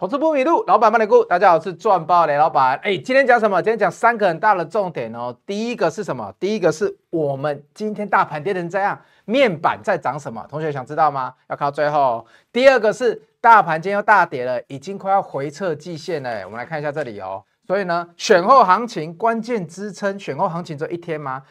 [0.00, 1.22] 投资不迷路，老板帮你顾。
[1.24, 2.74] 大家好，我是赚爆雷老板。
[2.82, 3.60] 哎，今天讲什么？
[3.60, 5.36] 今天讲三个很大的重点哦。
[5.44, 6.32] 第一个是什么？
[6.40, 10.42] 第一个是我们今天大盘跌成这样，面板在涨什么？
[10.48, 11.34] 同学想知道吗？
[11.50, 12.24] 要靠最后。
[12.50, 16.44] 第二个是大盘今天又大跌了，已经快要回撤季线了。
[16.46, 17.44] 我们来看一下这里哦。
[17.66, 21.42] 所以呢，选后行情关键支撑，选后行情只有一天吗？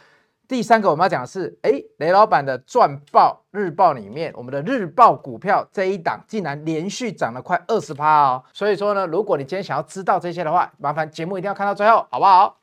[0.49, 8.43] 第三个我们要讲的是，哎，雷老板的赚报日报里面，我们的日报股票这一档竟然连续涨了快二十趴哦。
[8.51, 12.57] 所以说呢，如果你今天想要知道这些的话，麻烦节目一定要看到最后，好不好？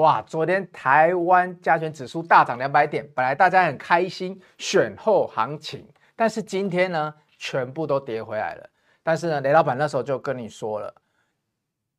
[0.00, 5.86] 哇，昨天台湾加权指数大涨两百点，本来大家很开心，选后行情，
[6.16, 8.66] 但是今天呢，全部都跌回来了。
[9.02, 10.94] 但是呢，雷老板那时候就跟你说了，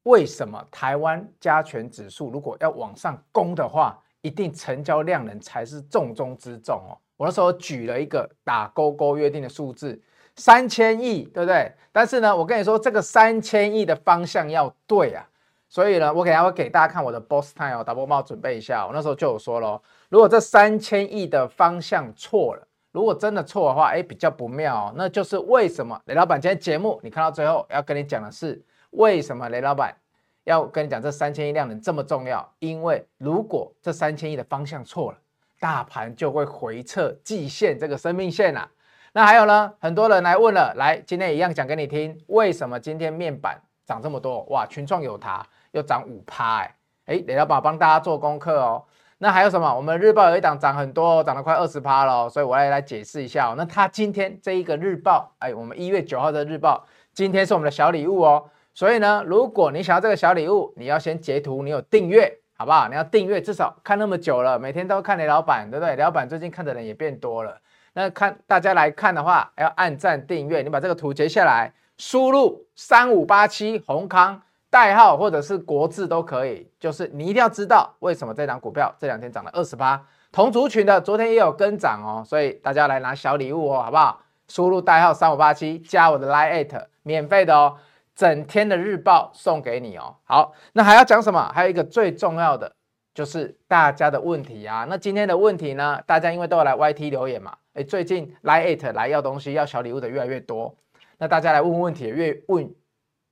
[0.01, 6.97] 为什么台湾加权指数如果要往上攻的话，一定成交量能才是重中之重哦。
[7.17, 10.01] 我那时候举了一个打勾勾约定的数字，
[10.35, 11.71] 三千亿，对不对？
[11.91, 15.27] 但是呢，我跟你说，这个三千亿的方向要对啊。
[15.71, 18.85] 所以呢，我给大家给大家看我的 Boss Time 哦，打波帽准备一下。
[18.85, 24.93] 我那时候就有说咯，如果这三千亿的方向错了，如果真的错的话，哎，比较不妙哦。
[24.97, 29.95] 那就是为什么雷老板今天节目你看到最后要跟你讲的是，为什么雷老板
[30.43, 32.45] 要跟你讲这三千亿量能这么重要？
[32.59, 35.17] 因为如果这三千亿的方向错了，
[35.61, 38.69] 大盘就会回撤季线这个生命线啊。
[39.13, 44.41] 那还有呢，很多人来问了，来今天一样讲给你听，为什么今天面板涨这么多？
[44.49, 45.41] 哇，群创有它。
[45.71, 48.83] 又涨五趴哎哎，雷老板帮大家做功课哦。
[49.17, 49.75] 那还有什么？
[49.75, 53.55] 我们日报有一档涨很多哦，涨了快二十趴了，所以我来来解释一下哦。
[53.55, 58.49] 那它今天这一个日报，哎，我们一月九号的日报，今天是我们的小礼物哦。
[58.73, 62.87] 所以呢，如果你想要这个小礼物，你要先截图，你有订阅，好不好？
[62.87, 65.95] 你要订阅，至少看那么久了，每天都看雷老板，对不对？
[65.95, 67.59] 雷老板最近看的人也变多了。
[67.93, 74.41] 那看大家来看的话，要按赞订阅，你把这个图截下来，输入三五八七红康。
[74.71, 80.01] 代号或者是国字都可以，就是你一定要知道为什么这档股票这两天涨了二十八，
[80.31, 84.21] 同族群的昨天也有跟涨哦，所以大家来拿小礼物哦，好不好？
[84.47, 87.75] 输入代号三五八七，加我的 Line@ 免费的哦，
[88.15, 90.15] 整天的日报送给你哦。
[90.23, 91.51] 好，那还要讲什么？
[91.53, 92.73] 还有一个最重要的
[93.13, 94.85] 就是大家的问题啊。
[94.89, 96.01] 那今天的问题呢？
[96.05, 100.73] 大家因为都有来 YT 留言嘛，诶，最近 Line@ 来要东西要小礼物的越来越多，
[101.17, 102.73] 那大家来问问题越问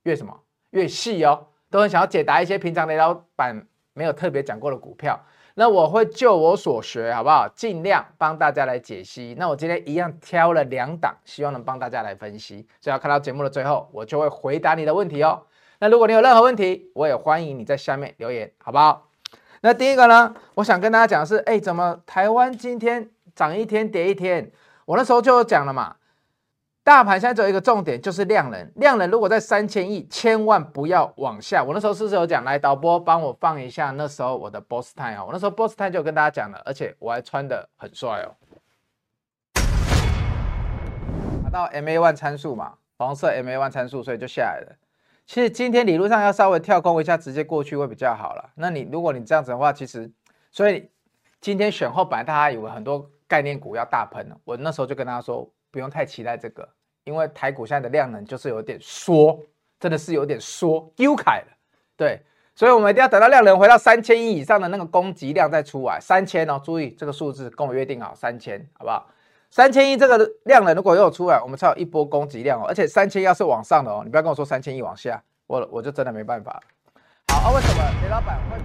[0.02, 0.38] 越什么？
[0.70, 5.20] 越细哦，都很想要解答一些平常雷老板没有特别讲过的股票。
[5.54, 7.46] 那我会就我所学，好不好？
[7.48, 9.34] 尽量帮大家来解析。
[9.36, 12.66] 那我今天一样挑了两档，希望能帮大家来分析。
[12.80, 15.42] 所以要看到节目的最后，我就会回答你的问题哦。
[15.80, 19.08] 那如果你有任何问题，我也欢迎你在下面留言，好不好？
[19.62, 24.50] 那第一个呢，我想跟大家讲的是，哎，怎么台湾今天涨一天跌一天？
[24.86, 25.96] 我那时候就讲了嘛。
[26.90, 28.72] 大盘现在只有一个重点，就是量能。
[28.74, 31.62] 量能如果在三千亿，千万不要往下。
[31.62, 32.42] 我那时候是不是有讲？
[32.42, 35.24] 来，导播帮我放一下那时候我的 Boss Time。
[35.24, 38.34] 我那时候 Boss Time 就跟大家讲了，而且我还穿得很帅哦。
[41.44, 44.76] 拿到 MA one 参数嘛，黄色 MA one 参数，所以就下来了。
[45.26, 48.50] 其实今天理论上要稍微跳空一下，直接过去会比较好了。
[48.56, 50.10] 那你如果你这样子的话，其实
[50.50, 50.90] 所以
[51.40, 56.68] 今天选后，本来大家以为很多概念股要大喷了，我那时候就跟大家说，不用太期待这个。
[57.04, 59.38] 因为台股现在的量能就是有点缩，
[59.78, 61.46] 真的是有点缩，丢开了。
[61.96, 62.20] 对，
[62.54, 65.98] 所以我们一定要等到量能回到三千亿以上的那个攻击量再出来。
[66.00, 69.08] 三千哦，注意这个数字跟我约定好，三千，好不好？
[69.50, 72.66] 三千亿这个量能如果又出来，我们才有一波攻击量哦。
[72.68, 76.62] 而且三千要是往上的哦，你不要跟我说三千亿往下，我我就真的没办法。
[77.28, 78.58] 好，啊、为什么雷老板会？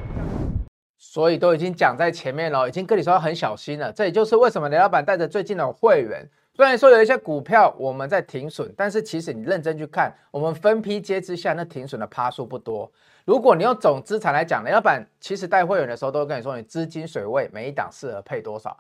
[0.97, 3.91] 所以都已经讲在前面了，已经跟你说要很小心了。
[3.91, 6.29] 这也就是为什么雷老板带着最近的会员。
[6.55, 12.89] 虽然说有一些股票我们在停损，但是其实你认真去看，我们分批接之下，那停损的趴数不多。
[13.25, 18.77] 如果你用总资产来讲，雷老板其实带会员的时候都会跟你说，你资金水位每一档适合配多少。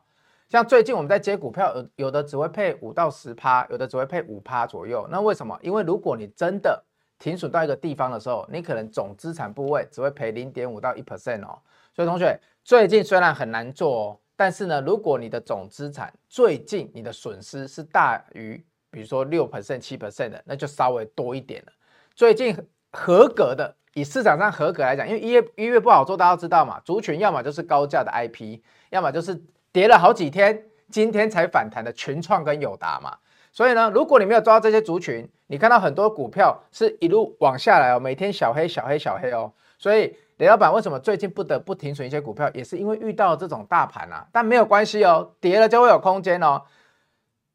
[0.47, 5.05] 像最近我们在接股票，有有的只会配五到十趴，有的只会配五趴左右。
[5.11, 5.59] 那为什么？
[5.61, 6.81] 因为如果你真的
[7.19, 11.59] 停损到一个地方的时候，你可能总资产部位只会赔零点五到一 percent 哦。
[11.93, 14.17] 所以同学，最近虽然很难做哦。
[14.35, 21.71] 但是呢，如果你的总资产最近你的损失是大于，比如说六 percent、七 percent 的，那就稍微多一点了。
[22.13, 22.55] 最近
[22.91, 26.79] 合格的，以市场上合格来讲，因为一月一月不好做，大家都知道嘛。
[26.81, 28.59] 族群要么就是高价的 IP，
[28.89, 29.41] 要么就是
[29.71, 33.17] 跌了好几天，今天才反弹的群创跟友达嘛。
[33.51, 46.61] 所以呢，如果你没有抓到这些族群，你看到很多股票是一路往下来哦，每天小黑小黑小黑哦，所以雷老板为什么最近不得不停损一些股票，也是因为遇到这种大盘啊，但没有关系哦，跌了就会有空间哦。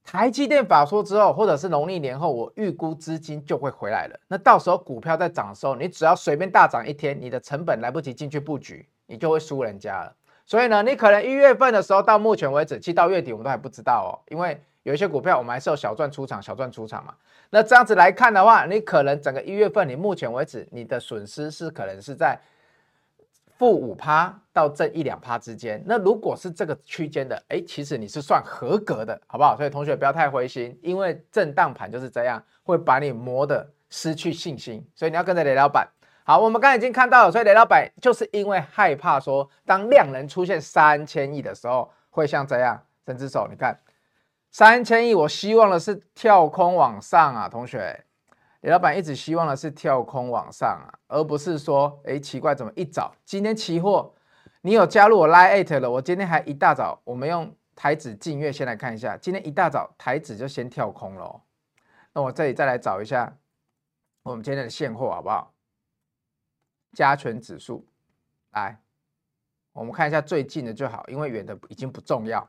[0.02, 4.18] 台积电法说之后，或者是农历年后，我预估资金就会回来了。
[4.28, 10.12] 那到时候股票在涨的时候，你只要随便大涨一天，你的成本来不及进去布局，你就会输人家了。
[10.46, 17.14] 所以呢，你可能一月份的时候，到目前为止，其实到月底我们都还不知道哦，因为有一些股票我们还是有小赚出场，小赚出场嘛。
[17.50, 22.40] 那这样子来看的话，你可能整个一月份，你目前为止你的损失是可能是在
[23.60, 25.84] 负五趴到正一两趴之间。
[25.84, 29.54] 那如果是这个区间的，哎，其实你是算合格的，好不好？
[29.54, 34.82] 所以同学不要太灰心，因为震荡盘就是这样，会把你磨得失去信心。
[34.94, 35.86] 所以你要跟着雷老板。
[36.24, 43.78] 好，我们刚才已经看到了，所以雷老板就是因为害怕说，当量能出现三千亿的时候，会像这样，神之手，你看
[44.50, 48.02] 三千亿，我希望的是跳空往上啊，同学，
[48.60, 54.14] 李老板一直希望的是跳空往上啊，而不是说，哎，奇怪，怎么一早今天期货
[54.60, 61.42] 你有加入我 Line@ Eight 了，我今天还一大早，我们用台指近月先来看一下，今天一大早台指就先跳空了，
[62.12, 63.34] 那我这里再来找一下
[64.22, 65.54] 我们今天的现货好不好？
[66.92, 67.86] 加权指数，
[68.50, 68.78] 来，
[69.72, 72.46] 我们看一下最近的就好，因为远的已经不重要。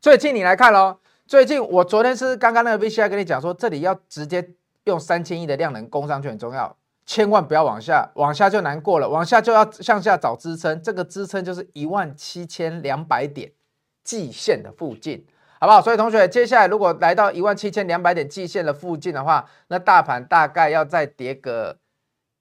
[0.00, 4.54] 最近你来看喽，最近我昨天是刚刚那个 VCR 跟你讲说，这里要直接
[4.84, 6.76] 用三千亿的量能攻上去很重要，
[7.06, 13.52] 千万不要往下，往下就难过了，往下就要向下找支撑，这个支撑就是一万七千两百点
[14.02, 15.24] 季线的附近，
[15.60, 15.80] 好不好？
[15.80, 21.76] 所以同学，接下来如果来到一万七千两百点季线的附近的话，那大盘大概要再跌个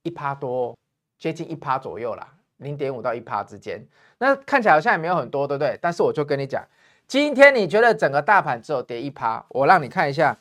[0.03, 0.75] 一趴多。
[1.19, 2.27] 接近一趴左右啦，
[2.57, 3.85] 零点五到一趴之间，
[4.17, 5.77] 那看起来好像也没有很多，对不对？
[5.79, 6.67] 但是我就跟你讲，
[7.07, 10.35] 今天你觉得整个大盘只有跌一趴，我让你看一下，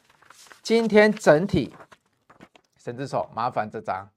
[0.63, 1.75] 今天整体，
[2.83, 4.09] 神之手，麻烦这张，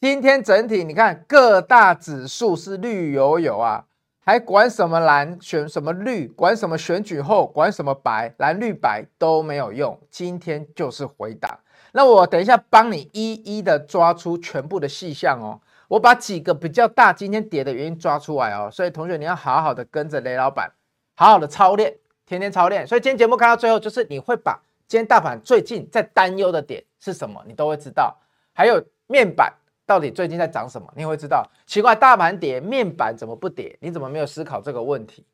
[0.00, 3.84] 今天整体你看各大指数是绿油油啊，
[4.24, 11.58] 还管什么蓝，选什么绿，管什么选举后，管什么白，蓝绿白都没有用，今天就是回档。
[11.92, 15.60] 那我等一下帮你一一的抓出全部的细项哦。
[15.88, 20.72] 我把几个比较大今天跌的原因抓出来哦，所以同学你要好好的跟着雷老板，
[21.14, 21.94] 好好的操练，
[22.24, 22.86] 天天操练。
[22.86, 26.82] 所以今天节目看到最后，就是你会把今天大盘最近在担忧的点
[27.12, 28.16] 是什么，你都会知道。
[28.52, 29.52] 还有面板
[29.86, 31.48] 到底最近在涨什么，你也会知道。
[31.64, 33.78] 奇怪，大盘跌，面板怎么不跌？
[33.80, 35.24] 你怎么没有思考这个问题？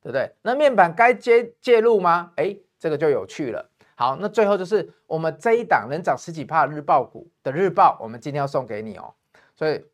[0.00, 0.30] 对不对？
[0.42, 2.30] 那面板该介介入吗？
[2.36, 3.68] 哎，这个就有趣了。
[3.96, 9.12] 好，那最后就是我们这一档能涨十几趴的日报股的日报，我们今天要送给你哦。
[9.54, 9.84] 所以。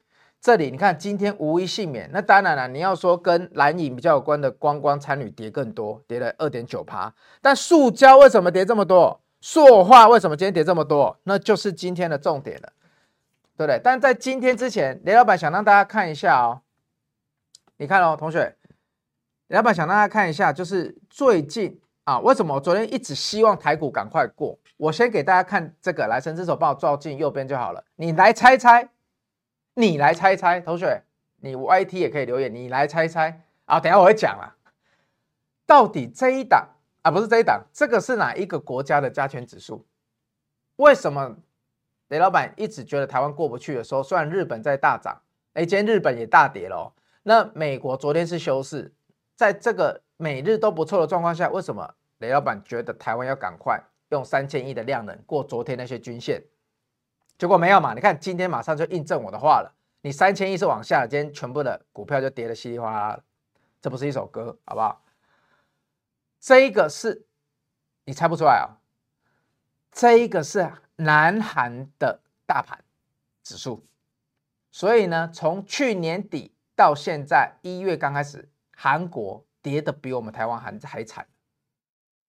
[0.44, 2.10] 这里你看，今天无一幸免。
[2.12, 7.14] 那当然了，你要说跟蓝影比较有关的光光参与跌更多，跌了二点九趴。
[7.40, 9.20] 但塑胶为什么跌这么多？
[9.42, 11.18] 塑化为什么今天跌这么多？
[11.24, 12.72] 那就是今天的重点了，
[13.56, 13.78] 对不对？
[13.82, 16.62] 但在今天之前，雷老板想让大家看一下哦。
[17.76, 18.56] 你看哦，同学，
[19.48, 24.58] 雷老板想让大家看一下，就是最近啊，为什么我昨天一直希望台股赶快过？
[24.76, 27.84] 我先给大家看这个，来，神之手帮我照进右边就好了。
[27.96, 28.88] 你来猜猜。
[29.74, 31.02] 你来猜猜，同学，
[31.40, 32.54] 你 YT 也可以留言。
[32.54, 33.80] 你来猜猜啊！
[33.80, 34.54] 等下我会讲了，
[35.66, 36.71] 到底这一档
[37.02, 39.84] 啊，不是这一档，这个是哪一个国家的加权指数？
[40.76, 41.36] 为什么
[42.08, 45.20] 雷老板一直觉得台湾过不去的时候，虽然日本在大涨，
[45.54, 46.92] 哎，今天日本也大跌了哦。
[47.24, 48.92] 那美国昨天是休市，
[49.36, 56.42] 在这个每日都不错的状况下，为什么雷老板觉得台湾要赶快用三千亿的量能过昨天那些均线？
[57.36, 57.94] 结果没有嘛？
[57.94, 59.74] 你看今天马上就印证我的话了。
[60.02, 63.20] 你三千亿是往下，今天全部的股票就跌得稀里哗啦。
[63.80, 65.02] 这不是一首歌，好不好？
[66.42, 67.24] 这一个是
[68.04, 68.82] 你猜不出来啊？
[69.92, 72.82] 这一个是南韩的大盘
[73.44, 73.86] 指数。
[74.72, 81.24] 所以呢，从去年底到现在一月刚开始，韩国跌得比我们台湾还还惨。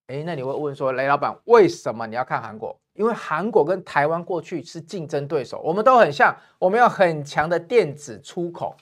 [0.06, 2.78] 哎，那你会问说，雷老板，为什么你要看韩国？
[2.92, 8.76] 因为韩国跟台湾过去是竞争对手，我们都很像，我们有很强的电子出口，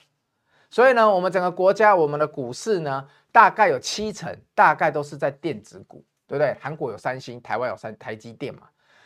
[0.69, 6.55] 所以呢，我们整个国家我们的股市呢，大概有七成，大概都是在电子股，对不对？
[6.61, 8.61] 韩国有三星，台湾有三台积电嘛，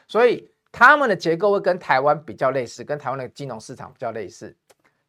[0.07, 4.55] 所以他们的结构会跟台湾比较类似，跟台湾的金融市场比较类似，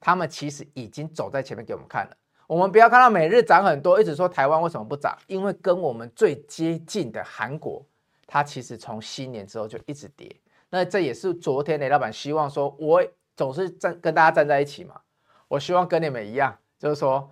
[0.01, 2.17] 他们其实已经走在前面给我们看了。
[2.47, 5.15] 我们不要看到每日涨很多，一直说台湾为什么不涨？
[5.27, 7.85] 因为跟我们最接近的韩国。
[8.31, 10.31] 它其实从新年之后就一直跌，
[10.69, 13.03] 那这也是昨天雷老板希望说，我
[13.35, 15.01] 总是站跟大家站在一起嘛，
[15.49, 17.31] 我希望跟你们一样，就是说，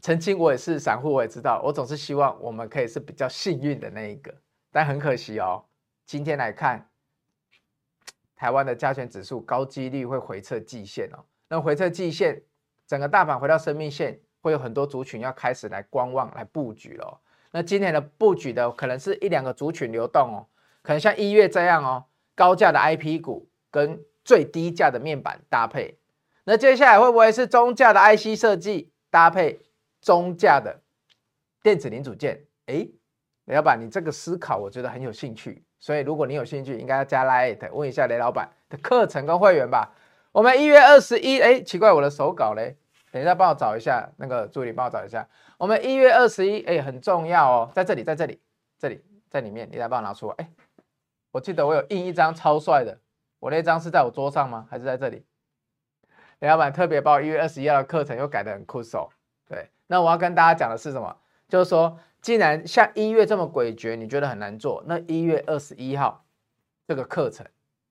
[0.00, 4.34] 曾经我也是散户，我也知道，我总是希望我们可以是比较幸运的那一个，
[4.70, 5.64] 但很可惜哦，
[6.06, 6.88] 今天来看，
[8.36, 11.24] 台湾的加权指数高几率会回测季线哦。
[11.48, 12.42] 那回测季线，
[12.86, 17.18] 整个大盘回到生命线，会有很多族群要开始来观望、来布局了哦。
[17.50, 20.46] 那今年的布局的可能是一两个族群流动哦，
[20.82, 25.98] 可能像一月这样哦，高价的 IP 股跟最低价的面板搭配。
[26.44, 29.60] 那接下来会不会是中价的 IC 设计搭配
[30.08, 30.74] 中价的
[31.62, 32.42] 电子零组件？
[32.64, 32.88] 哎，
[33.44, 39.94] 雷老板，你这个思考我觉得很有兴趣，所以如果你有兴趣，应该要加 Line 问一下雷老板的课程跟会员吧。
[40.32, 42.74] 我们一月二十一，哎，奇怪，我的手稿嘞，
[43.12, 45.28] 等一下帮我找一下，那个助理帮我找一下。
[45.58, 48.40] 我们一月二十一，哎，很重要哦，在这里，在这里，
[48.78, 50.34] 这里，在里面，你来帮我拿出来。
[50.38, 50.50] 哎，
[51.32, 52.98] 我记得我有印一张超帅的，
[53.40, 54.66] 我那张是在我桌上吗？
[54.70, 55.26] 还是在这里？
[56.38, 59.10] 雷老板特别把我一月二十一号的课程又改得很酷手。
[59.48, 61.16] 对，那我要跟大家讲的是什么？
[61.48, 61.98] 就是说。
[62.20, 66.24] 既然像一月这么诡谲，你觉得很难做，那一月二十一号
[66.84, 67.46] 这个课程，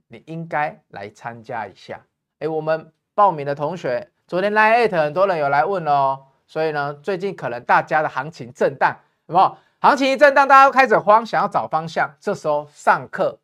[0.09, 2.01] 你应该来参加一下。
[2.39, 9.57] 哎，我们报名的同学，昨天 Line 很多人有来问哦，所以呢，最近可能大家的行情震荡，有没有？
[9.79, 13.39] 行情一震荡，大家都开始慌，想要找方向，这时候上课，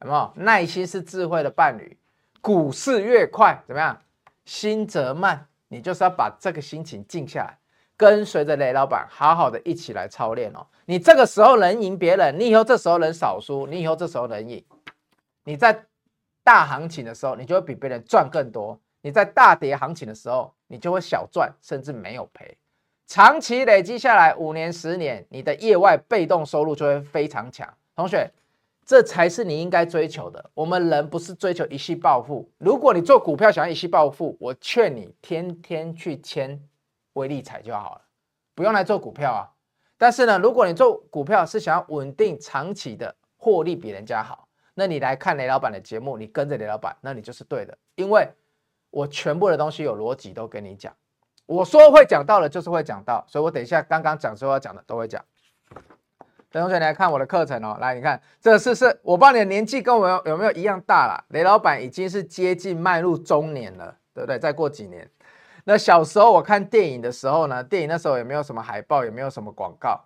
[0.00, 0.32] 有没有？
[0.36, 1.98] 耐心是智慧的伴侣，
[2.40, 4.00] 股市越快怎么样？
[4.46, 7.58] 心则慢，你就是要把这个心情静下来。
[8.02, 10.66] 跟随着雷老板，好好的一起来操练哦。
[10.86, 14.60] 你这个时候能赢别人，你以后这时候能少输，你以后这时候能赢。
[15.44, 15.84] 你在
[16.42, 22.58] 大行情的时候，你就会比别人赚更多；你在大跌行情的时候，你就会小赚，甚至没有赔。
[23.06, 27.72] 长期累积下来，五年、十年，你的业外被动收入就会非常强。
[27.94, 28.28] 同学，
[28.84, 30.50] 这才是你应该追求的。
[30.54, 32.50] 我们人不是追求一夕暴富。
[32.58, 36.60] 如果你做股票想要一夕暴富，我劝你天天去签。
[37.14, 38.02] 威力彩就好了，
[38.54, 39.48] 不用来做股票啊。
[39.98, 47.76] 但是呢，如果你做股票是想要稳定长期的获利比人家好，那你来看雷老板的节目，你跟着雷老板，那你就是对的。
[47.94, 48.28] 因为
[48.90, 50.92] 我全部的东西有逻辑都跟你讲，
[51.46, 55.24] 我说会讲到的，就是会讲到，所以我等一下刚刚讲说要讲的都会讲。
[56.50, 61.24] 等同学你来看我的课程哦，来你看这是是我帮你的年纪跟我有有没有一样大了？
[61.28, 64.38] 雷老板已经是接近迈入中年了，对不对？
[64.38, 65.08] 再过几年。
[65.64, 70.00] 那小时候我看电影的时候呢，电影那时候也没有什么海报，也没有什么广告，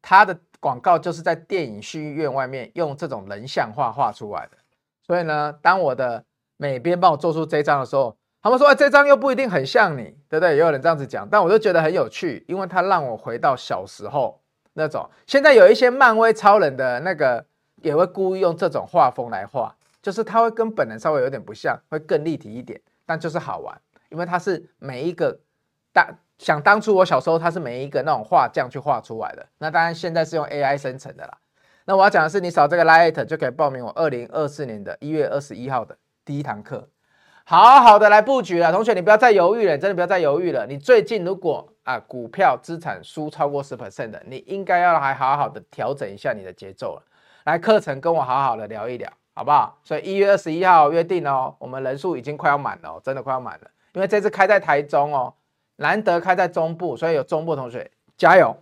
[0.00, 4.56] 它的广告就是在电影戏院外面用这种人像画画出来的。
[5.04, 6.24] 所以呢，当我的
[6.56, 14.40] 美编帮我做出这张的时候，他们说：“哎，这张又不一定很像你，对不对？”也有人这样子讲，但我就觉得很有趣，因为它让我回到小时候
[14.74, 15.08] 那种。
[15.26, 17.44] 现在有一些漫威超人的那个
[17.82, 23.80] 也会故意用这种画风来画，就是它会跟本人稍微有点不像，会更立体一点，但就是好玩。
[24.12, 25.40] 因为它是每一个
[25.92, 26.06] 当
[26.38, 29.44] 想当初我小时候，它是每一个那种画匠去画出来的。
[29.58, 31.38] 那当然现在是用 AI 生成的啦。
[31.84, 36.88] 那我要讲的是，你扫这个 Light 就可以报名我二零二四年的一月二十一号的第一堂课，
[37.44, 38.70] 好好的来布局了。
[38.70, 40.64] 同学，你不要再犹豫了，真的不要再犹豫了。
[40.66, 47.02] 你最近如果啊股票资产输超过十 percent 的，你应该要来好好的调整一下你的节奏了。
[47.44, 49.76] 来课程跟我好好的聊一聊，好不好？
[49.82, 53.68] 所以一月二十一号约定哦，我们人数已经快要满了哦，真的快要满了。
[53.92, 55.34] 因为这次开在台中哦，
[55.76, 58.56] 难得开在中部，所以有中部同学加油。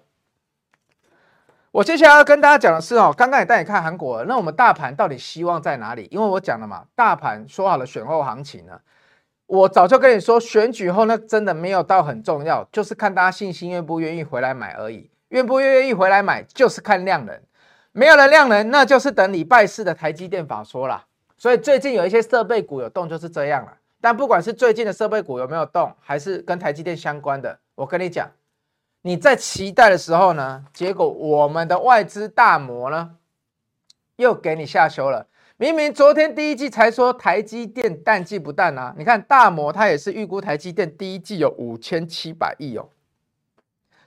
[1.73, 6.09] 我接下来要跟大家讲的是哦，刚刚也带你看韩国，那我们大盘到底希望在哪里？
[6.11, 8.81] 因为我讲了嘛，大盘说好了选后行情呢，
[9.47, 17.41] 我早就跟你说，选举后那真的没有到很重要，就是看大家信心愿不愿意回来买而已，愿不愿意回来买就是看量能，
[17.93, 21.05] 没有了量能，那就是等礼拜四的台积电法说啦。
[21.37, 23.75] 所以最近有一些设备股有动，就是这样了。
[24.01, 28.31] 但不管是最近的设备股有没有动，还是跟台积电相关的，我跟你讲，
[29.03, 33.17] 你在期待的时候呢，结果我们的外资大摩呢，
[34.17, 35.27] 又给你下修了。
[35.59, 42.89] 明明昨天第一季才说台积电淡季不淡啊，你看大摩它也是预估台积电第一季有五千七百亿哦，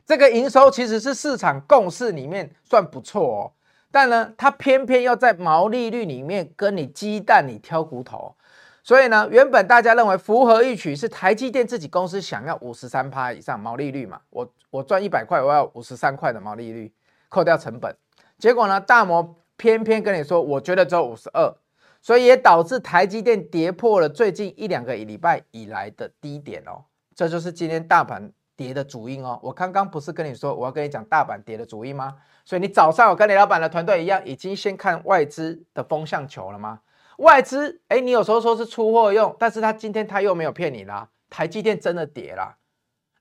[0.04, 3.52] 这个营收其实是市场共识里面算不错哦，
[3.92, 8.36] 但呢，它偏偏要在毛利率里面跟你鸡蛋里挑骨头。
[8.84, 16.94] 所以呢，原本大家认为符合预期是台积电自己公司想要五十三趴以上毛利率嘛，我我赚一百块，我要五十三块的毛利率，
[17.30, 17.96] 扣掉成本。
[18.38, 21.56] 结果呢，大摩偏偏跟你说，我觉得只有五十二，
[22.02, 26.84] 所以也导致台积电跌破了最近一两个礼拜以来的低点哦。
[27.16, 29.40] 这就是今天大盘跌的主因哦。
[29.42, 32.16] 我刚刚不是跟你说我要跟你讲大盘跌的主因吗？
[32.44, 36.82] 所以你早上我跟雷老板的团队一样，已经先看外资的风向球了吗？
[37.24, 42.58] 外资，哎，你有时候说是出货用，但是他今天他又没有骗你啦，台积电真的跌了，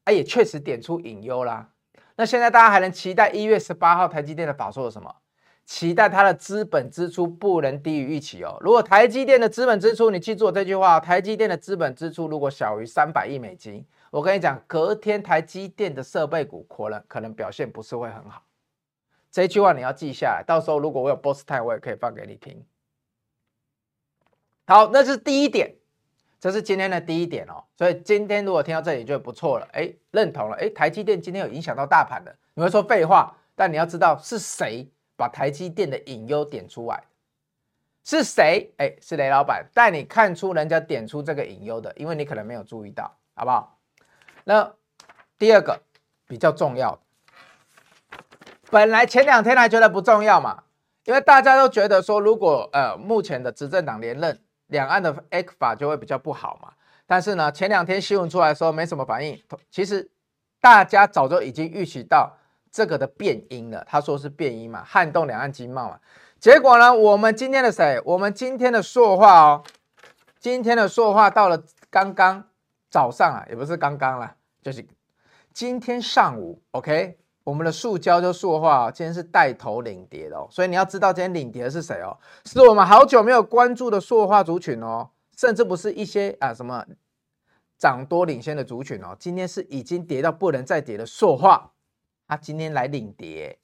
[0.05, 1.71] 哎，也确实点出隐忧啦。
[2.17, 5.15] 那现在大家还能期待一月十八号台积电的法说有什么？
[5.65, 8.59] 期待它的资本支出不能低于预期哦。
[8.61, 18.43] 如果台积电的资本支出，你记住我这句话，台积电的资本支出如果小于三百亿美金，我跟你讲，隔天台积电的设备股可能可能表现不是会很好。
[19.31, 22.63] 这句话你要记下来，到时候如果我有 boss time，我也可以放给你听。
[24.67, 25.75] 好，那是第一点，
[26.41, 27.65] 这是今天的第一点哦。
[27.77, 34.89] 所以今天如果听到这里就不错了，哎，认同了，哎，台积电今天有影响到大盘的，你会说废话，但你要知道是谁。
[35.15, 37.05] 把台积电的隐忧点出来，
[38.03, 38.73] 是谁？
[38.79, 43.79] 哎，是雷老板带你看出人家点出这个隐忧的，因为你可能没有注意到，好不好？
[44.43, 44.75] 那
[45.39, 45.81] 第二个
[46.27, 46.99] 比较重要，
[48.71, 50.65] 本来前两天还觉得不重要嘛，
[51.05, 54.41] 因为大家都觉得说，如果呃目前的执政党连任，
[54.73, 56.73] 两岸的 ECFA 就会比较不好嘛。
[57.07, 60.11] 但是呢，前两天新闻出来的时候没什么反应，其实
[60.61, 62.37] 大家早就已经预期到。
[62.75, 66.01] 这个的变音了，他说是变音嘛，撼动两岸经贸嘛。
[66.41, 68.01] 结果呢，我们今天的谁？
[68.03, 69.63] 我们今天的说话哦，
[70.41, 72.43] 今天的说话到了刚刚
[72.89, 74.83] 早上啊，也不是刚刚啦，就是
[75.53, 80.47] 今天上午，OK，我们的塑胶就塑化，今天是带头领跌的哦。
[80.51, 82.17] 所以你要知道今天领跌的是谁哦？
[82.45, 86.85] 是我们好久没有关注的塑化族群哦，甚至不是一些啊什么
[87.77, 91.71] 涨多领先的族群哦，今天是已经跌到不能再跌的塑化。
[92.27, 93.59] 啊今天来领跌，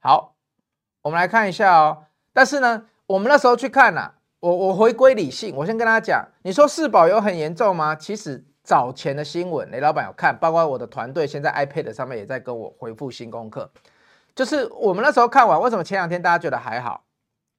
[0.00, 0.34] 好，
[1.00, 2.04] 我们来看一下哦。
[2.34, 7.94] 但是呢，我们那时候去看了、我我回归理性，我先跟大家讲，你说四宝有很严重吗？
[7.94, 13.70] 其实早前的新闻，雷老板有看，包括我的团队现在 iPad 上面也在跟我回复新功课。
[14.34, 17.06] 就是我们那时候看完，为什么前两天大家觉得还好？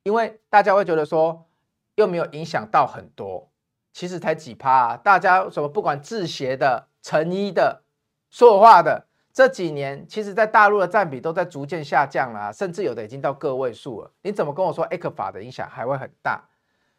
[0.04, 1.48] 因为大家会觉得说
[1.96, 3.50] 又没有影响到很多，
[3.92, 4.98] 其实才几趴啊。
[4.98, 7.82] 大家什么不管制鞋的、成衣的、
[8.30, 9.08] 塑化的。
[9.34, 14.12] 这几年，其实在大陆的占比都在逐渐下降了，甚至有的已经到个位数了。
[14.22, 16.44] 你怎么跟我说 ECFA 的影响还会很大？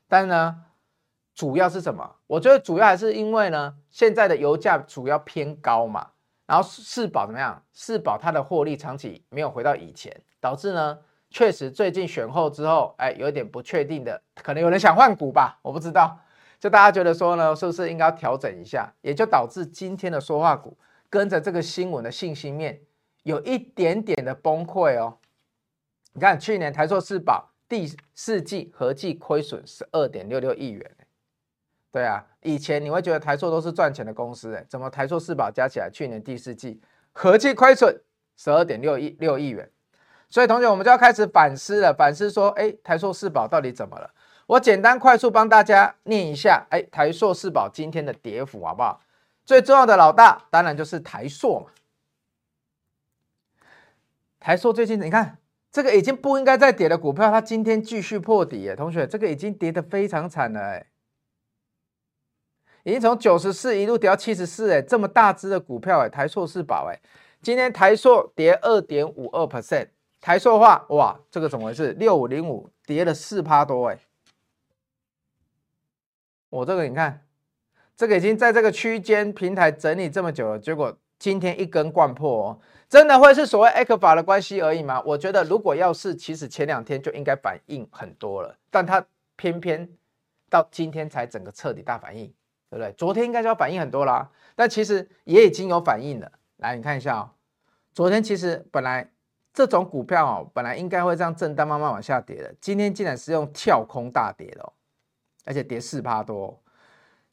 [0.09, 0.65] 但是呢，
[1.41, 2.17] 主要是什么？
[2.27, 6.07] 我觉得主要还是因为呢，现在的油价主要偏高嘛，
[6.45, 7.63] 然后四宝怎么样？
[7.73, 10.99] 四宝它的获利长期没有回到以前，导致呢，
[11.31, 16.15] 确实最近选后之后，哎，有一点不确定的，可能有人想换股吧，我不知道。
[16.59, 18.93] 就大家觉得说呢，是不是应该要调整一下？
[19.01, 20.77] 也就导致今天的说话股。
[21.09, 22.83] 跟着这个新闻的信息面
[23.23, 25.17] 有一点点的崩溃哦。
[26.13, 30.97] 你看，去年台塑四宝第四季合计亏损十二点六六亿元。
[31.93, 36.81] 对啊，以前你会觉得台塑都是赚钱的公司，哎，怎么台塑四宝加起来去年第四季
[37.13, 38.01] 合计亏损
[38.37, 39.69] 十二点六亿六亿元？
[40.29, 44.09] 所以同学，我们就要开始反思了，反思说，哎，台塑四宝到底怎么了？
[44.47, 49.01] 我简单快速帮大家念一下，哎，台塑四宝今天的跌幅好不好？
[49.45, 51.67] 最重要的老大当然就是台塑嘛。
[54.39, 55.39] 台塑最近你看，
[55.73, 60.87] 这个已经不应该再跌的股票，它今天继续破底耶，同学，这个已经跌得非常惨了哎，
[62.85, 66.99] 已经从九十四一路跌到七十四哎，这么大只的股票哎，台塑是宝哎，
[67.43, 69.89] 今天台塑跌二点五二 percent，
[70.21, 71.93] 台塑话哇，这个怎么回事？
[71.93, 73.99] 六五零五跌了四趴多哎，
[76.49, 77.25] 我这个你看。
[77.97, 85.03] 这个已经在这个区间平台整理这么久了，结果今天一根灌破哦，真的会是所谓 ECFA 的关系而已吗？
[85.05, 89.05] 我觉得如果要是，其实前两天就应该反应很多了，但它
[89.37, 89.87] 偏偏
[90.49, 92.33] 到今天才整个彻底大反应，
[92.71, 92.93] 对不对？
[92.93, 96.33] 昨天应该就要反应很多啦，但其实也已经有反应了。
[96.59, 97.31] 来，你看一下哦，
[97.93, 99.11] 昨天其实本来
[99.53, 104.73] 这种股票哦，本来应该会这样震荡慢慢往下跌的，今天竟然是用跳空大跌的哦，
[105.45, 106.59] 而且跌四趴多。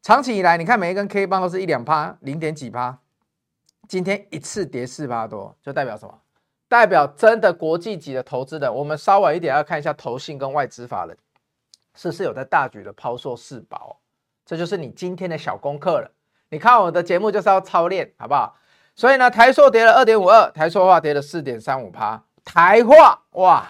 [0.01, 2.97] 长期以来，你看每一根 K 棒都是一两趴，零点几趴，
[3.87, 6.19] 今天一次跌四趴多，就代表什么？
[6.69, 11.17] 代表真的国际级的投资人，我们稍晚一点要看一下投信跟外资法人
[11.95, 13.99] 是不是有在大举的抛售四宝，
[14.47, 16.09] 这就是你今天的小功课了。
[16.49, 18.55] 你看我的节目就是要操练，好不好？
[18.95, 23.67] 所以呢，台塑跌了二点五二，台塑化跌了四点三五趴，台化哇，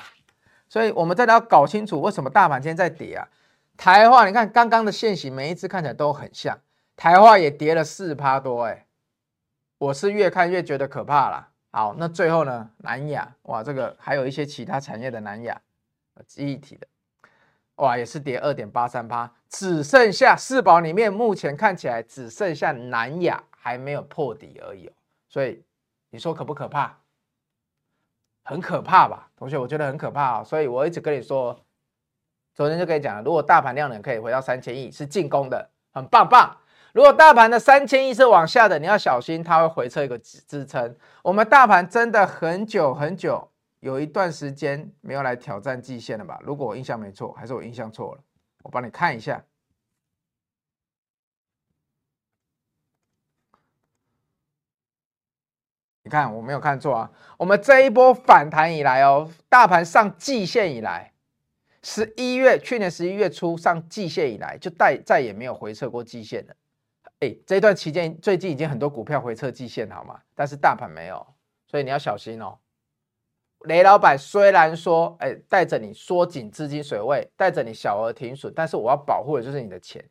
[0.70, 3.28] 所以我们真的要搞清楚为什么大盘今天在跌啊？
[3.76, 6.58] 台化，你看刚刚的线形，每一支看起来都很像。
[6.96, 8.86] 台化也跌了四趴多，哎，
[9.80, 11.50] 我是越看越觉得可怕了。
[11.72, 12.70] 好，那最后呢？
[12.78, 15.60] 南亚，哇，这个还有一些其他产业的南亚，
[16.26, 16.88] 记忆体的，
[17.78, 24.92] 哇，也是跌二点八三趴，只剩下四宝里面，目前看起来只剩下南亚还没有破底而已哦。
[25.28, 25.64] 所以
[26.12, 26.98] 你说可不可怕？
[28.44, 30.44] 很可怕吧，同学，我觉得很可怕哦。
[30.44, 31.60] 所以我一直跟你说。
[32.56, 36.58] 昨天就跟你讲了，如果大盘量能可以回到三千亿，是进攻的，很棒棒。
[36.92, 40.96] 如果大盘的三千亿是往下的，你要小心，它会回撤一个支支撑。
[41.22, 46.40] 我们大盘真的很久很久有一段时间没有来挑战季线了吧？
[46.44, 48.24] 如果我印象没错，还是我印象错了？
[48.64, 49.44] 我帮你看一下。
[56.04, 57.12] 你看我没有看错啊！
[57.38, 61.12] 我们这一波反弹以来哦，大盘上季线以来，
[61.84, 66.56] 十一月去年十一月初上季线以来，就再再也没有回撤过季线了。
[67.20, 70.22] 哎，这段期间最近已经很多股票回撤季线，好吗？
[70.34, 71.28] 但是大盘没有，
[71.68, 72.58] 所以你要小心哦。
[73.66, 80.04] 雷老板虽然说，哎，带着你缩紧资金水位，带着你小额停损，但是我要保护的就是你的钱。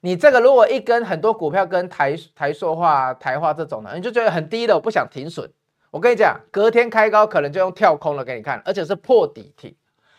[0.00, 5.50] 你这个如果一根很多股票跟台台塑化、台化这种的，你就觉得很低的，我不想停损。
[5.90, 9.74] 我跟你讲，隔天开高可能就用跳空了给你看，而且是破底停。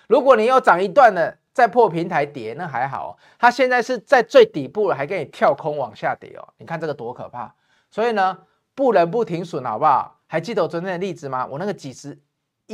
[0.08, 3.18] 如果你又涨一段的再破平台跌，那还好。
[3.38, 6.48] 它现在是在最底部了，还给你跳空往下跌哦。
[6.58, 7.54] 你看这个多可怕！
[7.90, 8.38] 所以呢，
[8.76, 10.20] 不能不停损，好不好？
[10.28, 11.46] 还记得我昨天的例子吗？
[11.46, 12.18] 我那个几十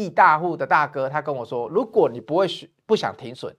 [0.04, 2.48] 亿大户的大哥，他跟我说，如果你不会
[2.86, 3.56] 不想停损，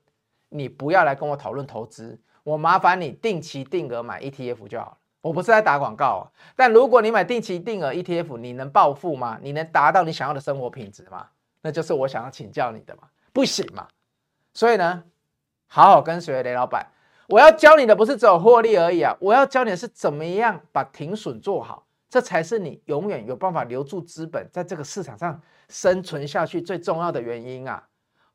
[0.49, 2.19] 你不要来跟我讨论投资。
[2.43, 4.97] 我麻烦你定期定额买 ETF 就好了。
[5.21, 6.23] 我不是在打广告啊，
[6.55, 9.37] 但如果你买定期定额 ETF，你能暴富吗？
[9.41, 11.27] 你能达到你想要的生活品质吗？
[11.61, 13.87] 那就是我想要请教你的嘛，不行嘛。
[14.55, 15.03] 所以呢，
[15.67, 16.87] 好好跟随雷老板。
[17.27, 27.81] 我要教你的不是只有获利而已啊，我要教你的是怎么样把停损做好，这才是你永远有办法留住资本，在这个市场上生存下去最重要的原因啊。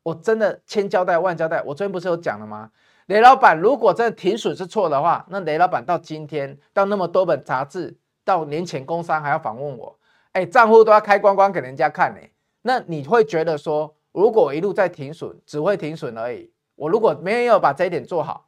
[0.01, 2.71] 我真的千交代万交代，我昨天不是有讲了吗？
[3.05, 9.99] 雷老板，如果真的停损是错的话，那雷老板到今天到那么多本杂志，到年前工商还要访问我，
[10.31, 12.19] 哎，账户都要开光光给人家看呢。
[12.63, 18.47] 那你会觉得说，如果我一路在停损，只会停损而已，我如果没有把这一点做好，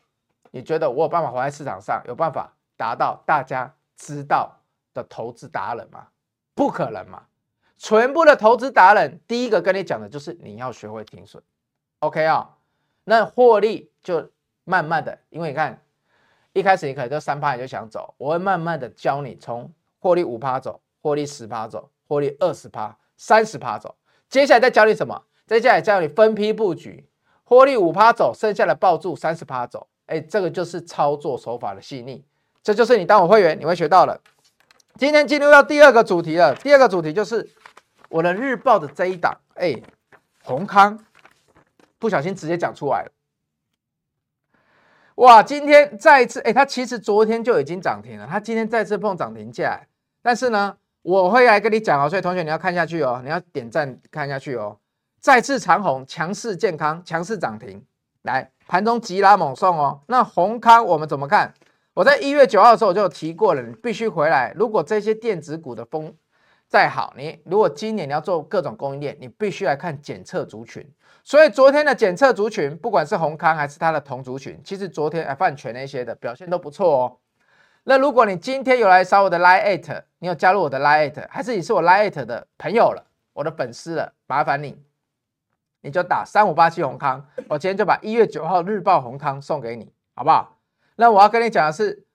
[0.50, 4.59] 你觉得我有办法活在市场上，有办法达到大家知道
[4.94, 6.08] 的投资达人吗？
[6.56, 7.24] 不可能嘛！
[7.78, 11.42] 全部的投资达人，第一个跟你讲的就是你要学会停损
[12.00, 12.42] ，OK 啊、哦？
[13.04, 14.30] 那获利就。
[14.66, 15.82] 慢慢的，因为你看，
[16.54, 23.96] 一开始你可能就三趴你就想走，我会慢慢的教你从获利五趴走，获利十趴走，获利二十趴、三十趴走。
[24.30, 25.24] 接下来再教你什么？
[25.48, 27.10] 接下来教你分批布局，
[27.44, 29.88] 获利五趴走，剩下的抱住三十趴走。
[30.06, 32.24] 哎，这个就是操作手法的细腻，
[32.62, 34.22] 这就是你当我会员你会学到了。
[35.00, 37.50] 今天进入到第二个主题了，第二个主题就是
[38.10, 39.74] 我的日报的这一档，哎，
[40.44, 41.00] 閎康，
[41.98, 43.12] 不小心直接讲出来了。
[45.16, 49.80] 哇，今天再次，哎，它其实昨天就已经涨停了，它今天再次碰涨停价，
[50.22, 54.78] 但是呢，我会来跟你讲哦，所以同学你要看下去哦，你要点赞看下去哦，
[55.22, 57.82] 再次长红，强势健康，强势涨停，
[58.24, 60.02] 来盘中急拉猛送哦。
[60.08, 61.54] 那閎康我们怎么看？
[62.00, 64.54] 我在一月九号的时候我就提过了，你必须回来。
[64.56, 66.16] 如果这些电子股的风
[66.66, 70.90] 再好，你如果今年你要做各种供应链，你必须来看检测族群。
[71.26, 77.18] 所以昨天的检测族群，不管是閎康还是它的同族群，其实昨天哎泛全那些的表现都不错哦。
[77.84, 84.82] 那如果你今天有来扫我的 Line@ 你有加入我的 Line@，还是你是我 Line@ 的朋友了，我的粉丝了，麻烦你，
[85.82, 90.59] 你就打三五八七閎康，我今天就把一月九号日报閎康送给你，好不好？
[91.00, 92.06] 那我要跟你讲的是，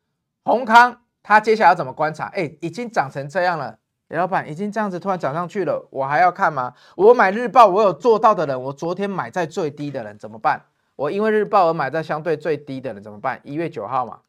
[0.45, 2.27] 宏康它接下来要怎么观察？
[2.35, 3.79] 哎，已经涨成这样了。
[4.09, 6.75] 李老板已经这样子突然涨上去了，我还要看吗？
[6.95, 10.67] 我买日报，我有做到的人，我昨天买在最低的人怎么办？
[10.97, 13.41] 我因为日报而买在相对最低的人怎么办？
[13.43, 14.21] 一月九号嘛。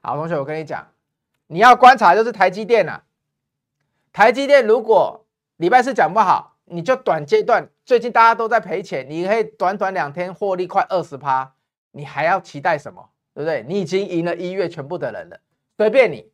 [0.00, 0.86] 好，同学，我跟你讲，
[1.48, 3.02] 你要观察就是台积电啊。
[4.12, 11.54] 台积电如果礼拜四讲不好，你就短阶段，最近大家都在赔钱，你可以短短两天获利快二十趴，
[11.90, 13.10] 你还要期待什么？
[13.34, 13.64] 对不对？
[13.68, 15.38] 你已经赢了一月全部的人了，
[15.76, 16.32] 随便你。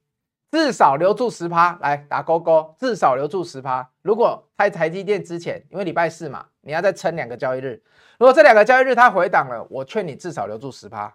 [0.52, 2.74] 至少留住十趴，来打勾勾。
[2.76, 3.88] 至少留住十趴。
[4.02, 7.80] 如果开台积电之前，因为礼拜四嘛，你要再撑两个交易日。
[8.18, 11.06] 如果这两个交易日它回档了，我劝你至少留住十趴，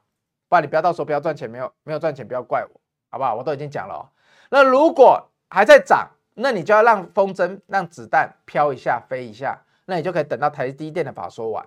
[0.48, 2.80] 不然你不要到时候不要赚钱，没有没有赚钱不要怪我，
[3.12, 3.36] 好不好？
[3.36, 4.08] 我都已经讲了哦。
[4.50, 11.66] 那如果还在涨，那你就要让风筝、让子弹飘一下、飞一下，那你就可以等到台积电的法说完。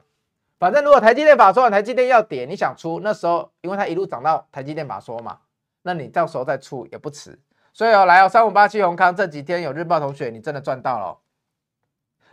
[0.59, 5.39] 反正如果台积电法说完，台积电要跌，你想出那时候，因为它一路涨到台积电法说嘛，
[5.83, 7.39] 那你到时候再出也不迟。
[7.73, 11.19] 所以哦，来哦，三五八七閎康这几天有日报同学，你真的赚到了。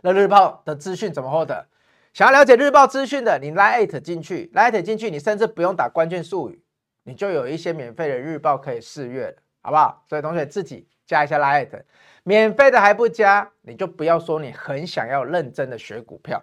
[0.02, 1.68] 那日报的资讯怎么获得？
[2.12, 6.64] 想要了解日报资讯的，你 Line@ 进去，Line@ 进去，你甚至不用打关键术语，
[7.04, 10.02] 你就有一些免费的日报可以试阅，好不好？
[10.08, 11.84] 所以同学自己加一下 Line@，
[12.24, 16.42] 免费的还不加，你就不要说你很想要认真的学股票。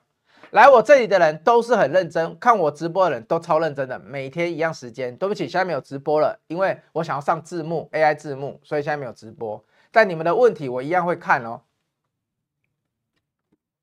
[0.54, 5.16] 来我这里的人都是很认真，看我直播的人都超认真的，每天一样时间。
[5.18, 9.66] 对不起，现在没有直播了，因为我想要上字幕，AI 字幕，所以现在没有直播。
[9.92, 11.62] 但你们的问题我一样会看哦。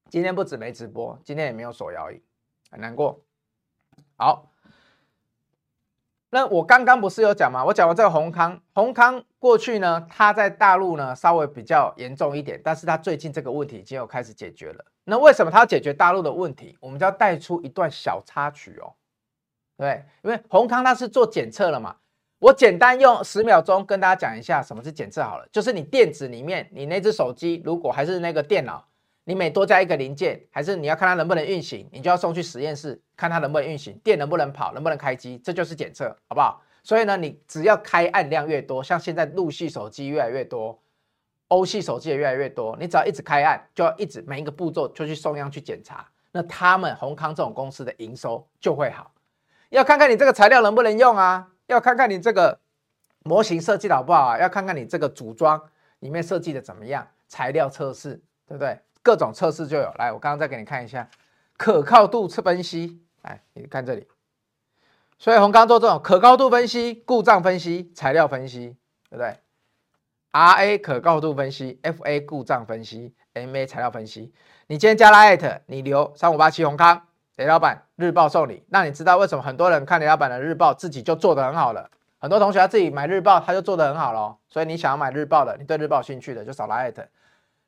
[0.08, 2.22] 今天不止没直播，今天也没有手摇椅，
[2.70, 3.20] 很难过。
[4.14, 4.46] 好。
[6.32, 7.64] 那我刚刚不是有讲吗？
[7.64, 14.84] 我讲完这个宏康，宏康过去呢，它在大陆呢稍微比较严重一点，但是它最近这个问题已经有开始解决了。
[15.04, 16.76] 那为什么它要解决大陆的问题？
[16.80, 18.92] 我们就要带出一段小插曲哦，
[19.76, 21.96] 对，因为宏康它是做检测了嘛，
[22.38, 28.86] 我简单用十秒钟跟大家讲一下什么是检测好了，就是你电子里面，你那只手机如果还是那个电脑。
[29.24, 36.60] 你每多加一个零件，还是你要看它能不能运行，你就要送去实验室看它能不能运行，电能不能跑，能不能开机，这就是检测，好不好？
[36.82, 40.76] 所以呢，你只要开案量越多，像现在陆续手机越来越多，
[41.50, 49.12] 欧系手机也越来越多，你只要一直开案，就要一直每一个步骤就去送样去检查，那他们宏康这种公司的营收就会好。
[49.68, 52.58] 要看看你这个材料能不能用啊，要看看你这个
[53.24, 55.60] 模型设计的好不好啊，要看看你这个组装
[55.98, 58.14] 里面设计的怎么样，材料测试
[58.46, 58.78] 对不对？
[59.02, 61.08] 各种测试就有，来，我刚刚再给你看一下
[61.56, 64.06] 可靠度测分析，来，你看这里。
[65.18, 68.76] 所以宏康做这种可靠度分析、故障分析、材料分析，
[69.08, 69.36] 对不对
[70.32, 74.32] ？RA 可靠度分析，FA 故障分析，MA 材料分析。
[74.66, 77.02] 你今天加了艾特，你留三五八七宏康，
[77.36, 78.62] 雷老板日报送你。
[78.68, 81.90] 那你知道为什么很多人看雷老板的日报自己就做得很好了？
[82.18, 84.36] 很多同学他自己买日报，他就做得很好了。
[84.48, 87.02] 所以你想要买日报的，你对日报有兴趣的，就扫拉艾特。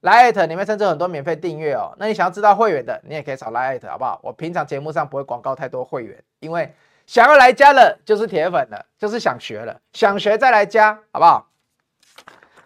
[0.00, 4.20] 来艾特里面甚至很多免费订阅哦，那你想要知道会员的，你也可以扫来艾特好不好？
[4.22, 6.74] 我平常节目上不会广告太多会员，因为
[7.06, 11.48] 想要来加了就是铁粉了，就是想学了，想学再来加，好不好？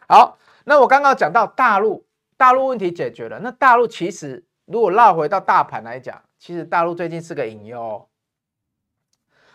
[0.08, 8.08] 好，那我刚刚讲到大陆，大陆问题解决了，那大陆其实如果绕回到大盘来讲，其实大陆最近是个隐忧。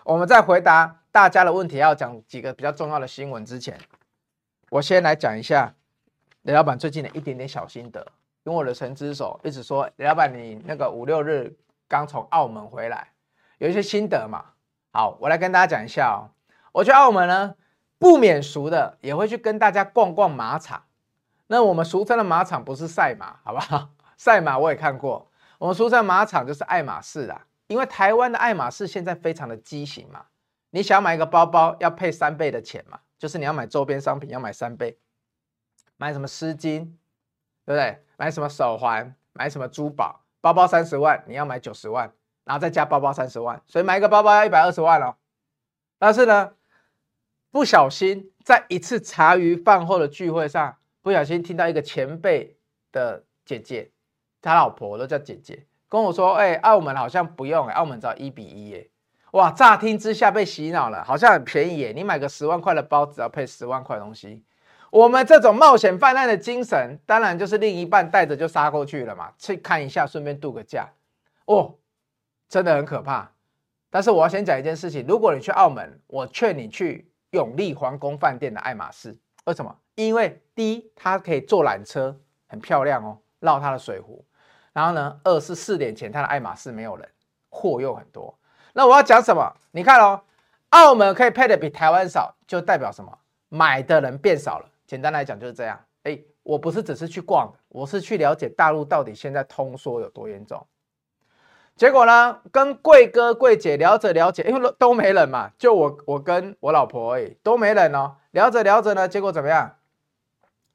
[0.04, 3.80] 我们在回答大家的问题，要讲几个比较重要的新闻之前，
[4.70, 5.74] 我先来讲一下。
[6.44, 8.04] 雷老板最近的一点点小心得，
[8.44, 11.56] 跟我的神之手一直说，雷老板你那个五六日
[11.88, 13.10] 刚从澳门回来，
[13.60, 14.44] 有一些心得嘛。
[14.92, 16.34] 好，我来跟大家讲一下哦。
[16.72, 17.54] 我去澳门呢，
[18.02, 20.86] 不免俗的也会去跟大家逛逛马场。
[21.46, 23.92] 那我们俗称的马场不是赛马，好不好？
[24.18, 27.46] 赛马我也看过，我们俗称马场就是爱马仕啦。
[27.68, 30.26] 因为台湾的爱马仕现在非常的畸形嘛，
[30.72, 34.98] 你想买一个包包要配三倍的钱嘛，就是你要买周边商品要买三倍。
[35.98, 36.80] 买什么丝巾，
[37.64, 38.04] 对不对？
[38.18, 42.12] 买什么手环，买什么珠宝，包包三十万，你要买九十万，
[42.46, 45.18] 然后再加包包三十万，所以买一个包包要一百二十万哦。
[46.00, 46.54] 但是呢，
[47.52, 52.56] 不小心在一次茶余饭后的聚会上，不小心听到一个前辈
[52.92, 53.92] 的姐姐，
[54.42, 58.90] 他老婆都叫姐姐，跟我说：“哎，澳门好像不用，澳门只要一比一耶。”
[59.32, 61.94] 哇，乍听之下被洗脑了，好像很便宜耶。
[61.94, 64.44] 你买个十万块的包，只要配十万块东西。
[64.90, 70.90] 我们这种冒险犯难的精神，当然就是另一半带着就杀过去了嘛，去看一下，顺便度个假，
[71.46, 71.76] 哦，
[72.50, 73.32] 真的很可怕。
[73.90, 79.76] 但是我要先讲一件事情，如果你去澳门，我劝你去永利皇宫饭店的爱马仕，为什么？
[79.96, 82.18] 因为第一，它可以坐缆车，
[82.48, 84.26] 很漂亮哦，绕它的水湖。
[84.74, 87.10] 然后呢，二是四点前它的爱马仕没有人，
[87.50, 88.38] 货又很多。
[88.74, 89.54] 那我要讲什么？
[89.72, 90.22] 你看哦，
[90.70, 93.18] 澳门可以配的比台湾少，就代表什么？
[93.50, 94.70] 买的人变少了。
[94.86, 100.66] 简单来讲就是这样，哎，我不是只是去逛，我是去了解大陆到底现在通缩有多严重。
[101.82, 108.18] 结果呢，跟贵哥贵姐聊着聊着，因为都没人嘛，就我我跟我老婆而已，都没人哦。
[108.30, 109.78] 聊着聊着呢，结果怎么样？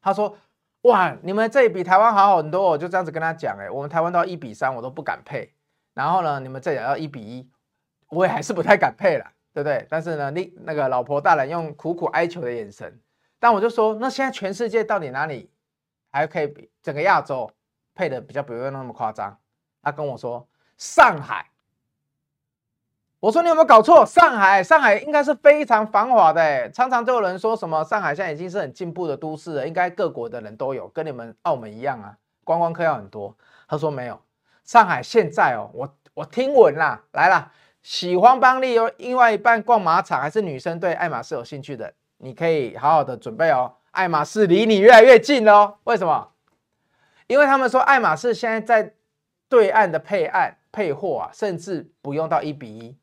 [0.02, 0.36] 他说
[0.82, 5.54] ：“哇，你们这里比台湾好很多。”我就这样子跟他讲，哎，我们台湾都要一比三，我都不敢配。
[5.94, 7.48] 然后呢，你们这里要一比一，
[8.08, 9.86] 我也还是不太敢配了，对不对？
[9.88, 13.00] 但是呢，你那个老婆大人用苦苦哀求的眼神。
[13.38, 15.52] 但我就说，那现在全世界到底哪里
[16.10, 17.48] 还可以比整个亚洲
[17.94, 19.38] 配的比较不用那么夸张？
[19.80, 20.44] 他跟我说
[20.76, 21.50] 上海。
[23.18, 24.04] 我说你有没有搞错？
[24.06, 33.34] 上海，上海应该是非常繁华的，常常就有人说什么上海现在已经是很进步的都市了，应该各国的人都有，跟你们澳门一样啊，观光客要很多。
[33.66, 34.20] 他说没有，
[34.64, 37.50] 上海现在哦，我我听闻啦，来啦，
[37.82, 41.92] 喜欢帮另另外一半逛马场，还是女生对爱马仕有兴趣的。
[42.18, 45.74] 你可以好好的准备哦，爱马仕离你越来越近哦。
[45.84, 46.32] 为什么？
[47.26, 48.94] 因为他们说爱马仕现在在
[49.48, 52.98] 对岸的配案配货啊，甚至不用到一比一，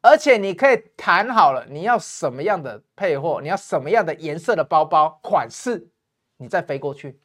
[0.00, 5.88] 而且你可以谈好了，你要什么样的配货，你要什么样的颜色的包包款式，
[6.38, 7.20] 你再飞过去。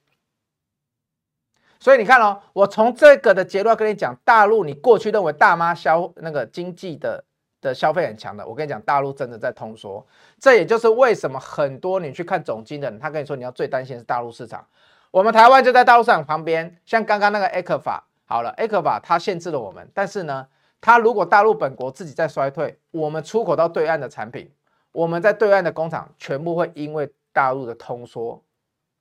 [1.80, 7.23] 所以你看哦，我从这个的结论跟你讲，大陆你过去认为大妈消那个经济的。
[7.60, 10.06] 的消费很强的，我跟你讲，大陆真的在通缩，
[10.39, 14.63] 这也就是为什么很多你去看总经的人，他跟你说你要最担心是大陆市场。
[15.10, 20.48] 我们台湾就在大陆市场旁边，像刚刚那个 ECFA 好了，ECFA 它限制了我们，但是呢，
[20.82, 24.52] 它如果大陆本国自己在衰退，我们出口到对岸的产品，
[24.92, 28.44] 我们在对岸的工厂全部会因为大陆的通缩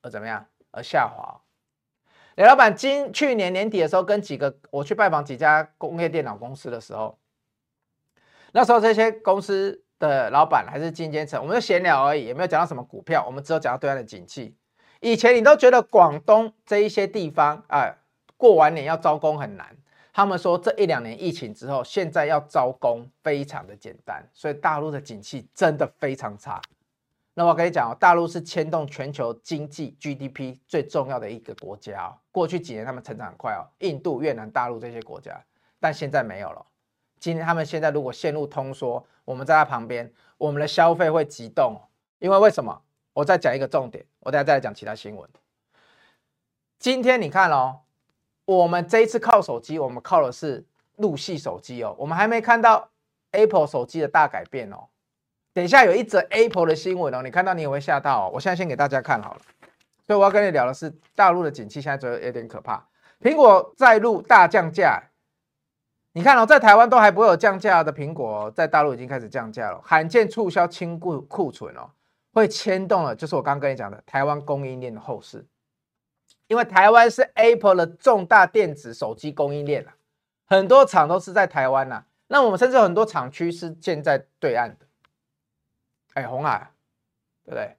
[0.01, 1.41] 而怎么样而下滑。
[2.35, 7.17] 雷老板今去年年底的时候，跟几个我去拜访几家工业电脑公司的时候，
[8.53, 14.55] 那时候这些公司的老板还是进阶层，我们就闲聊而已，也没有讲到什么股票，我们只有讲到对岸的景气。
[15.01, 17.95] 以前你都觉得广东这一些地方啊、
[18.37, 19.75] 过完年要招工很难。
[20.13, 26.61] 他们说这一两年疫情之后，现在要招工非常的简单，所以大陆的景气真的非常差。
[27.35, 32.17] 那我跟你讲哦，大陆是牵动全球经济 GDP 最重要的一个国家哦。
[32.31, 35.39] 过去几年他们成长很快哦，印度、越南、大陆这些国家，
[35.79, 36.65] 但现在没有了。
[37.19, 41.79] 今天他们现在如果陷入通缩，我们在他旁边，我们的消费会急动，
[42.17, 42.81] 因为为什么？
[43.13, 45.29] 我再讲一个重点，我等下再来讲其他新闻。
[46.79, 47.81] 今天你看哦，
[48.47, 52.89] 我们这一次靠手机，我们靠的是入系手机哦，我们还没看到
[53.31, 54.87] Apple 手机的大改变哦。
[55.53, 58.31] 等一下有一则 Apple 的新闻哦，你看到你也会吓到哦。
[58.33, 59.41] 我现在先给大家看好了，
[60.05, 62.87] 所以我要跟你聊的是大陆的景气现在觉得有点可怕。
[63.19, 65.03] 苹果再入大降价，
[66.13, 71.89] 你看哦，在台湾都还不会有降价的苹果，在大陆已经开始降价了，罕见促销清库库存哦。
[72.31, 75.43] 会牵动了，就是我刚刚跟你讲的台湾供应链的后市，
[76.47, 79.95] 因为台湾是 Apple 的重大电子手机供应链啊，
[80.45, 82.05] 很多厂都是在台湾呐。
[82.27, 84.85] 那我们甚至很多厂区是建在对岸的，
[86.13, 86.71] 哎，红海，
[87.45, 87.77] 对不对？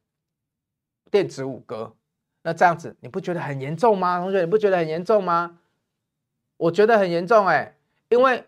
[1.10, 1.94] 电子五哥，
[2.42, 4.18] 那这样子你不觉得很严重吗？
[4.20, 5.58] 同学，你不觉得很严重吗？
[6.56, 7.76] 我觉得很严重哎，
[8.08, 8.44] 因为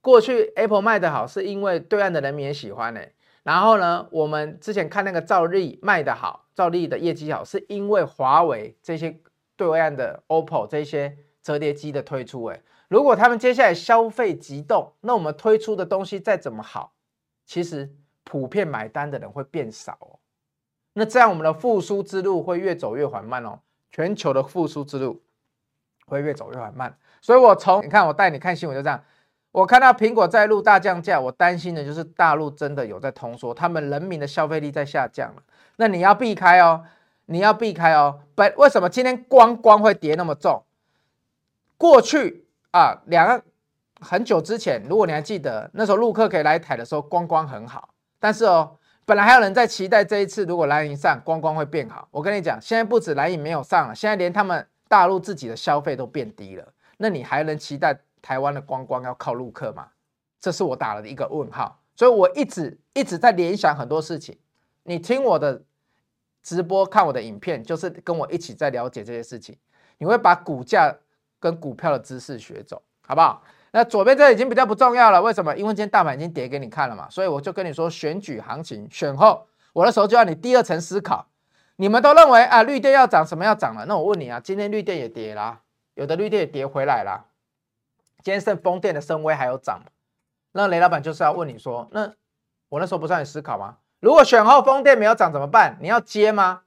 [0.00, 3.12] 过去 Apple 卖得好，是因为对岸的人民也喜欢哎。
[3.42, 9.18] 然后呢，我们之前看那个兆利卖得好，兆利的业绩好，是因为华为这些
[9.56, 12.44] 对岸的 OPPO 这些折叠机的推出。
[12.46, 16.92] 诶，如果他们接下来消费急动，那我们推出的东西再怎么好，
[17.46, 20.18] 其实普遍买单的人会变少哦。
[20.94, 23.60] 那这样我们的复苏之路会越走越缓慢哦，
[23.90, 25.22] 全球的复苏之路
[26.06, 26.98] 会越走越缓慢。
[27.20, 29.02] 所以我从你看我带你看新闻就这样。
[29.52, 35.42] 我看到苹果在录大降价，我担心的就是大陆真的有在通缩，他们人民的消费力在下降了。
[35.76, 36.82] 那你要避开哦，
[37.32, 38.20] 你要避开哦。
[38.34, 40.62] 不，为什么今天光光会跌那么重？
[41.76, 43.42] 过去啊，两个
[44.00, 47.88] 很久之前，如果你还记得，那时候陆客可以来台的时候，光光很好。
[48.20, 52.06] 但是哦，本来还有人在期待这一次如果蓝营上，光光会变好。
[52.10, 56.72] 我跟你讲，现在不止蓝营没有上了，现在连他们大陆自己的消费都变低了。
[56.98, 57.98] 那你还能期待？
[58.22, 59.88] 台湾的光光要靠陆客吗？
[60.38, 64.38] 这是我打了一个问号，所以我一直一直在联想很多事情。
[64.84, 65.60] 你听我的
[66.42, 69.56] 直播，看我的影片，就是跟我一起在了解这些事情。
[69.98, 70.94] 你会把股价
[71.38, 73.42] 跟股票的知识学走，好不好？
[73.70, 75.56] 那左边这已经比较不重要了，为什么？
[75.56, 81.28] 因为今天大盘已经跌给你看了嘛，所以我就跟你说，选举行情选后，我的时候就要你第二层思考。
[81.76, 83.86] 你们都认为啊，绿电要涨，什么要涨了？
[83.86, 85.60] 那我问你啊，今天绿电也跌了，
[85.94, 87.26] 有的绿电也跌回来了。
[88.22, 89.80] 今天剩风电的深威还有涨，
[90.52, 92.12] 那雷老板就是要问你说，那
[92.68, 93.78] 我那时候不是让你思考吗？
[94.02, 95.78] 如果选后风电没有涨怎么办？
[95.80, 96.62] 你要接吗？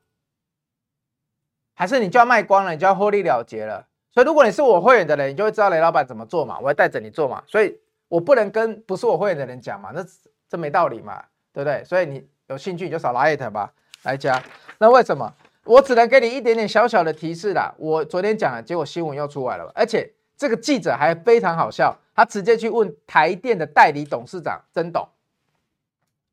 [1.73, 3.85] 还是你就要卖光了，你就要获利了结了？
[4.09, 10.01] 所以如果你是我会员的人，你就会知道雷老板怎么做嘛，我会带着你做嘛，所以我不能跟不是我会员的人讲嘛，那
[10.47, 11.21] 这没道理嘛，
[11.51, 11.83] 对不对？
[11.83, 14.41] 所以你有兴趣你就少拉一特吧，来加。
[14.77, 15.29] 那为什么？
[15.65, 17.75] 我只能给你一点点小小的提示啦。
[17.77, 20.09] 我昨天讲了，结果新闻又出来了，而且。
[20.37, 25.07] 这个记者还非常好笑，他直接去问台电的代理董事长曾董，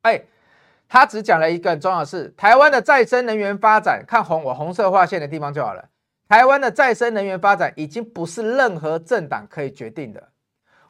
[0.00, 0.20] 哎，
[0.92, 5.88] 他只讲了一个很重要的事：台湾的再生能源发展，看红我红色划线的地方就好了。
[6.28, 10.22] 台湾的再生能源发展已经不是任何政党可以决定的。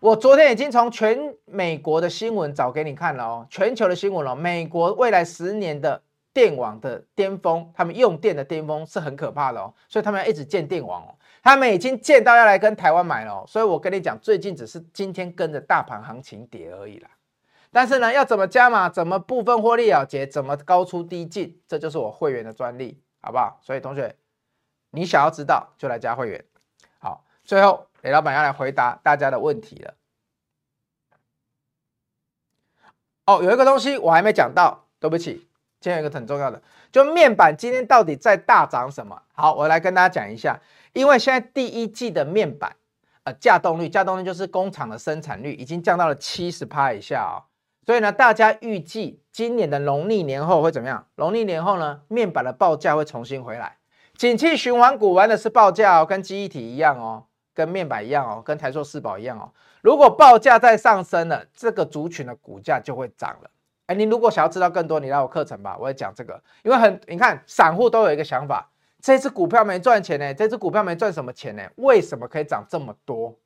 [0.01, 6.03] 我昨天已经从全美国的新闻找给你看了哦，全球的新闻了哦，美国未来十年的
[6.35, 11.15] 电网的巅峰，他们用电的巅峰是很可怕的哦，所以他们要一直建电网哦。
[11.45, 17.09] 他们已经建到要来跟台湾买了，所以我跟你讲，最近只是今天跟着大盘行情跌而已啦。
[17.73, 23.59] 但是呢，要怎么加码，怎么部分获利了结，怎么高出低进，这就是我会员的专利，好不好？
[23.63, 24.15] 所以同学，
[24.91, 26.45] 你想要知道就来加会员。
[26.99, 29.95] 好，最后雷老板要来回答大家的问题了。
[33.25, 35.49] 哦，有一个东西我还没讲到，对不起，
[35.81, 36.61] 今天有一个很重要的，
[36.91, 39.23] 就面板今天到底在大涨什么？
[39.33, 40.61] 好，我来跟大家讲一下。
[40.93, 42.77] 因为现在第一季的面板，
[43.23, 47.49] 呃，稼动率，稼动率就是工厂的生产率已经降到了七十趴以下哦，
[47.85, 51.07] 所以呢，大家预计今年的农历年后会怎么样？
[51.17, 53.79] 农历年后呢，面板的报价会重新回来，
[54.17, 59.51] 景气循环股玩的是报价哦，跟记忆体一样哦，跟面板一样哦，跟台塑四宝一样哦。
[59.81, 63.51] 如果报价再上升了，这个族群的股价就会涨了。
[63.87, 66.41] 哎，你如果想要知道更多，你来我课程吧，我会讲这个。
[66.63, 68.71] 因为很，你看散户都有一个想法，
[69.01, 73.37] 这只股票没赚钱呢，这只股票没赚什么钱呢，为什么可以涨这么多？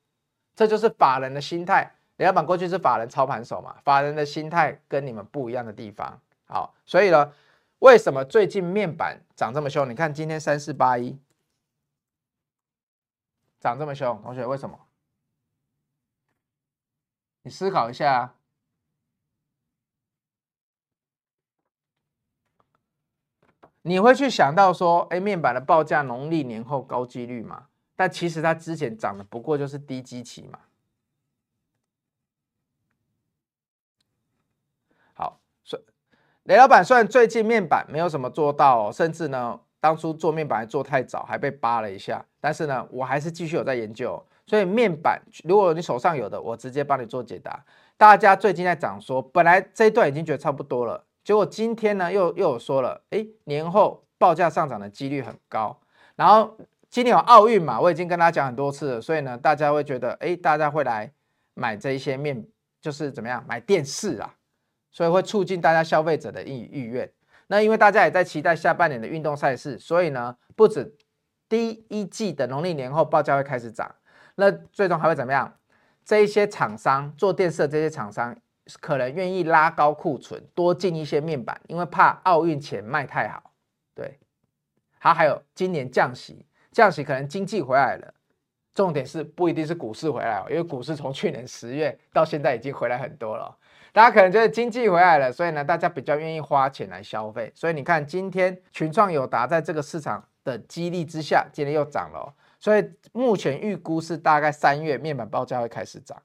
[0.55, 1.96] 这就是法人的心态。
[2.17, 6.21] 雷老板过去是法人操盘手嘛，法人的心态跟你们不一样的地方。
[6.47, 7.33] 好，所以呢，
[7.81, 9.89] 为什么最近面板涨这么凶？
[9.89, 11.19] 你看今天三四八一
[13.61, 14.79] 涨这么凶，同学为什么？
[17.43, 18.35] 你思考一下。
[23.83, 27.69] 你会去想到说，哎，面板的报价农历年后高几率嘛？
[27.95, 30.59] 但其实它之前涨的不过就是低基期嘛。
[35.15, 35.85] 好，所以
[36.47, 42.25] 雷老板虽然最近面板没有什么做到，哦，甚至呢，当初做面板还做太早，还被扒了一下。
[42.41, 44.23] 但是呢，我还是继续有在研究。
[44.47, 47.61] 所以面板，如果你手上有的，我直接帮你做解答。
[47.97, 51.03] 大家最近在讲说，本来这一段已经觉得差不多了。
[51.25, 55.77] 结果今天呢，又又有说了，哎，年后报价上涨的几率很高。
[56.15, 56.57] 然后
[56.89, 61.11] 今年有奥运嘛，我已经跟大家讲很多次了，所以呢，大家会觉得，哎，大家会来
[61.55, 62.47] 买这一些面，
[62.81, 64.33] 就是怎么样买电视啊，
[64.97, 67.13] 所以会促进大家消费者的意意愿。
[67.49, 70.97] 那因为大家也在期待下半年的运动赛事，所以呢，不止
[71.51, 73.95] 第一季的农历年后报价会开始涨，
[74.37, 75.59] 那最终还会怎么样？
[76.03, 78.35] 这一些厂商做电视的这些厂商。
[78.81, 83.53] 可能愿意拉高库存，多进一些面板，因为怕奥运前卖太好。
[83.95, 84.19] 对，
[84.99, 88.13] 好，还有今年降息，降息可能经济回来了，
[88.75, 93.57] 重点是不一定是股市回来哦，因为股市从去年十月到现在已经回来很多了。
[93.97, 97.51] 大家可能觉得经济回来了，所以呢，大家比较愿意花钱来消费。
[97.55, 102.35] 所以你看，今天群创友达在这个市场的激励之下，今天又涨了。
[102.61, 106.23] 所以目前预估是大概三月面板报价会开始涨。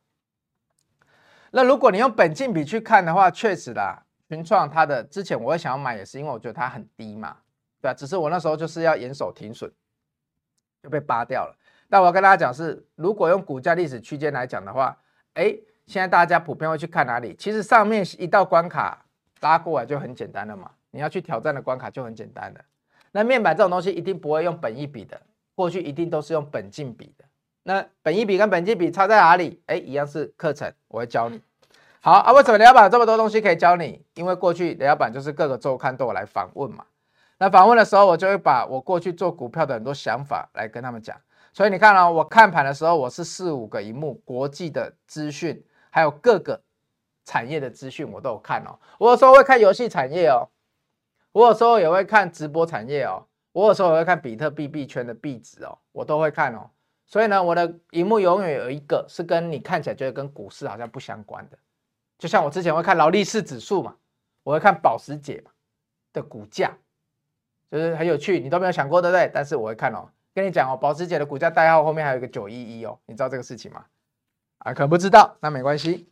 [1.52, 7.38] 那如果你用本金比去看的话，确实啦，群创它的之前我会想要买，也是因为我觉得它很低嘛，
[7.82, 7.94] 对吧？
[7.94, 9.72] 只是我那时候就是要严守停损，
[10.84, 11.56] 就被扒掉了。
[11.90, 14.98] 但我要跟大家讲是，如果用股价历史区间来讲的话，
[15.36, 15.56] 哎，
[15.88, 17.36] 现在大家普遍会去看哪里？
[17.38, 19.06] 其实上面一道关卡
[19.42, 22.60] 拉过来就很简单了嘛，你要去挑战的关卡就很简单了。
[23.12, 25.20] 那面板这种东西一定不会用本益比的，
[25.54, 27.26] 过去一定都是用本金比的。
[27.64, 29.62] 那本益比跟本金比差在哪里？
[29.66, 31.42] 哎，一样是课程，我会教你。
[32.00, 34.04] 好啊，为什么雷老板有这么多东西可以教你？
[34.16, 36.86] 因为过去雷老板就是各个周刊都有来访问嘛。
[37.38, 41.16] 那访问的时候，我就会把我过去做股票的很多想法来跟他们讲。
[41.54, 45.62] 所以你看哦，我看盘的时候，我是四五个萤幕，国际的资讯，
[45.92, 46.60] 还有各个
[47.24, 48.80] 产业的资讯，我都有看哦。
[48.98, 50.50] 我有时候会看游戏产业哦，
[51.32, 56.72] 我有时候也会看直播产业哦，我有时候也会看比特币币圈的币值哦，我都会看哦。
[57.06, 61.58] 所以呢，我的荧幕永远有一个是跟你看起来觉得跟股市好像不相关的，
[62.18, 63.98] 就像我之前会看劳力士指数嘛，
[64.44, 65.52] 我会看保时捷嘛
[66.14, 66.72] 的股价，
[67.70, 69.30] 就是很有趣，你都没有想过对不对？
[69.34, 73.84] 但是我会看哦，跟你讲哦，保时捷的股价代号后面还有一个九一一哦，你知道这个事情吗？
[74.64, 76.08] 啊，可不知道，那没关系。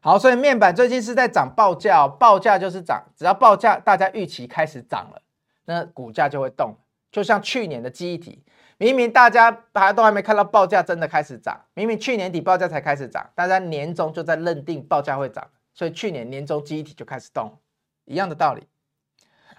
[0.00, 5.22] 好，所以面板最近是在涨报价哦，报价就是涨，只要报价大家预期开始涨了，
[5.66, 6.76] 那股价就会动，
[7.12, 8.42] 就像去年的记忆体。
[8.78, 17.56] 明明大家还都还没看到报价真的开始涨，明明去年底报价才开始涨，大家年终就在认定报价会涨，所以去年年终记忆体就开始动，
[18.06, 18.66] 一样的道理。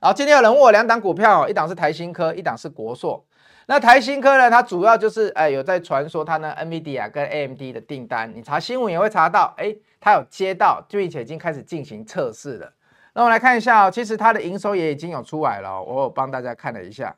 [0.02, 3.26] 好今天有人问我两档股票，一档是台新科，一档是国硕。
[3.66, 12.74] 那台新科呢，它主要就是哎有在传说它呢 NVIDIA 跟 AMD 的订单，你查新闻也会查到，哎，它有接到，并且已经开始进行测试了。
[13.14, 17.16] 那我们来看一下哦，其实它的营收也已经有出来了，我有帮大家看了一下。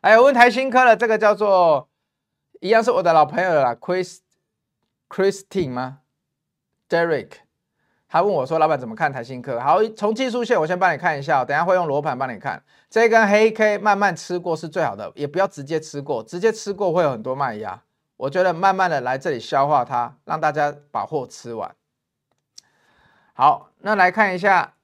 [0.00, 1.88] 哎，我问台新科的这个叫做，
[2.60, 4.18] 一样是我的老朋友了，Chris
[5.08, 6.00] Christine 吗
[6.88, 7.30] ？Derek，
[8.14, 9.58] 他问我说，老板怎么看台新科？
[9.58, 12.62] 好，从技术线我先帮你看一下，等下会用罗盘帮你看。
[12.88, 17.82] 这根黑 K 慢慢吃过是最好的，也不要直接吃过，直接吃过会有很多卖压。
[18.16, 21.74] 我觉得慢慢的来这里消化它，让大家把货吃完。
[23.32, 24.74] 好，那来看一下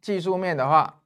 [0.00, 0.98] 技术面的话。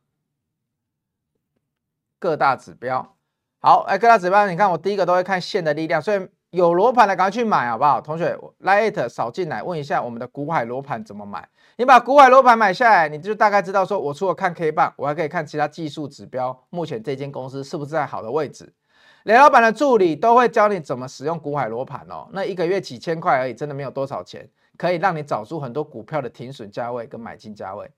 [2.19, 3.15] 各大指标，
[3.59, 7.99] 好，哎，各大指标，你看我第一个都会看线的力量，所以有罗盘的赶快去买，好不好？
[7.99, 11.49] 同学，来 it 扫进来，问一下我们的股海罗盘怎么买？
[11.77, 18.71] 你把股海罗盘买下来，你就大概知道说，我除了看 K 棒，我还可以看其他技术指标，目前这间公司是不是在好的位置？
[19.23, 24.47] 雷老板的助理都会教你怎么使用股海罗盘哦，那一个月几千块而已，真的没有多少钱，
[24.77, 27.91] 可以让你找出很多股票的停损价位跟买进价位。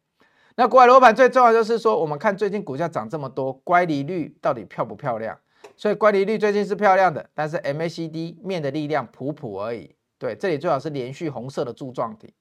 [0.54, 5.36] 那股海罗盘最重要就是说，我们看最近股价涨这么多，乖离率到底漂不漂亮？
[5.76, 9.94] 所以乖离率最近是漂亮的，但是 MACD 面的力量普普而已。
[10.18, 12.32] 对，这里最好是连续红色的柱状体。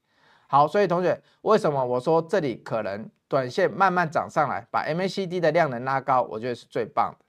[0.48, 7.26] 好，所以同学，为什么我说这里可能短线慢慢涨上来，把 MACD 的量能拉高，我觉得是最棒的。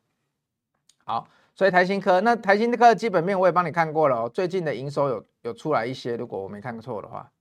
[1.04, 7.32] 好，所以台新科，那台新科的基本面我也帮你看过了哦，最近的营收有有出来一些，如果我没看错的话，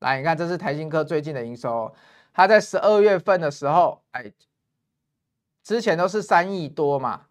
[0.00, 1.94] 来，你看这是台新科最近的营收，
[2.32, 4.32] 它在十二月份的时候，哎，
[5.66, 7.26] 之前都是三亿多嘛，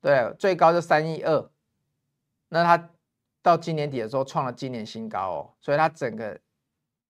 [0.00, 1.50] 对，最高就三亿二，
[2.48, 2.88] 那它。
[3.44, 6.40] 到今年底的时候创了今年新高哦，所以它整个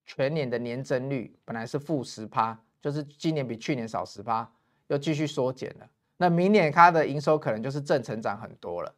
[0.05, 4.51] 全年的年增率本来是负十趴，就是今年比去年少十趴，
[4.87, 5.87] 又继续缩减了。
[6.17, 8.93] 那明年它的营收可能就是正成长很多了，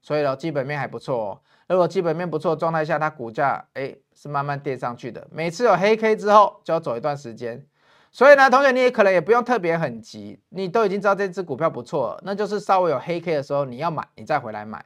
[0.00, 1.42] 所以呢，基本面还不错哦。
[1.66, 5.26] 如果基本面不错状态下，它股价哎是慢慢垫上去的。
[5.32, 7.66] 每次有黑 K 之后就要走一段时间，
[8.10, 14.84] 所以呢，同学你也可能也不用特别很急，你都已经知道这只股票不错，那就是稍微有黑 K 的时候你要买，你再回来买。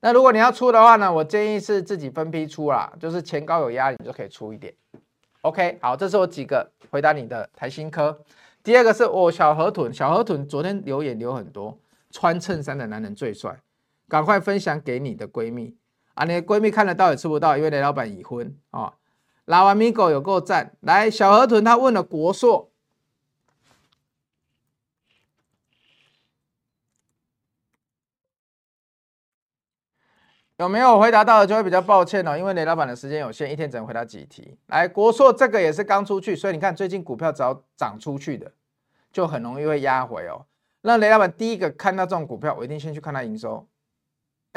[0.00, 4.72] 那如果你要出的话呢，我建议是自己分批出啦，就是前高有压力，你就可以出一点。
[5.40, 8.18] OK，好，这是我几个回答你的台新科。
[8.62, 11.78] 第二个是我、小河豚，小河豚昨天留言留很多，
[12.10, 13.58] 穿衬衫的男人最帅，
[14.08, 15.74] 赶快分享给你的闺蜜
[16.14, 16.24] 啊！
[16.24, 18.92] 你的闺蜜看得到也吃不到，因为雷老板已婚啊。
[19.48, 22.70] 拉完米狗有够赞，来小河豚他问了国硕。
[30.58, 34.58] 有没有回答到的就会比较抱歉哦，因为雷老板的时间有限，一天只能回答几题。
[34.66, 38.52] 来，国硕这个也是刚出去，所以你看最近股票只要涨出去的，
[39.10, 40.44] 就很容易会压回哦。
[40.82, 43.66] 那雷老板第一个看到这种股票，我一定先去看它营收。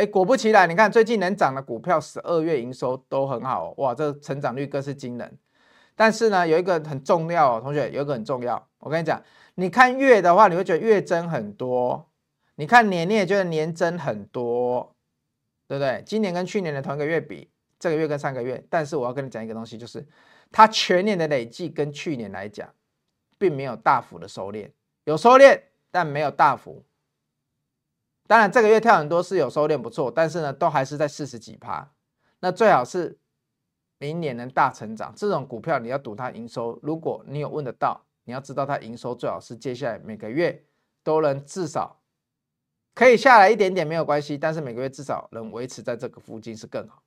[0.02, 5.38] 哎，果不其然，你看最近能涨的股票，十二月营收都很好，哇，这成长率更是惊人。
[5.96, 9.22] 但是呢，有一个很重要哦，同学有一个很重要，我跟你讲，
[9.56, 12.08] 你看月的话，你会觉得月增很多；
[12.56, 14.96] 你看年，你也觉得年增很多。
[15.68, 16.04] 对不对？
[16.06, 17.50] 今年跟去年的同一个月比，
[17.80, 20.06] 这个月跟上个月，但是我要跟你讲一个东西，就是
[20.52, 22.68] 它全年的累计跟去年来讲，
[23.38, 24.70] 并没有大幅的收敛，
[25.06, 26.84] 有收敛，但没有大幅。
[28.32, 31.92] 当然这个月跳很多是有收敛不错，但是呢，都还是在四十几趴。
[32.40, 33.20] 那最好是
[33.98, 40.64] 明年能大成长，这种股票你要赌它营收，如果你有问得到，你要知道它营收最好是接下来每个月
[41.04, 42.00] 都能至少。
[42.96, 47.04] 可以下来一点点没有关系，但是每个月至少能维持在这个附近是更好。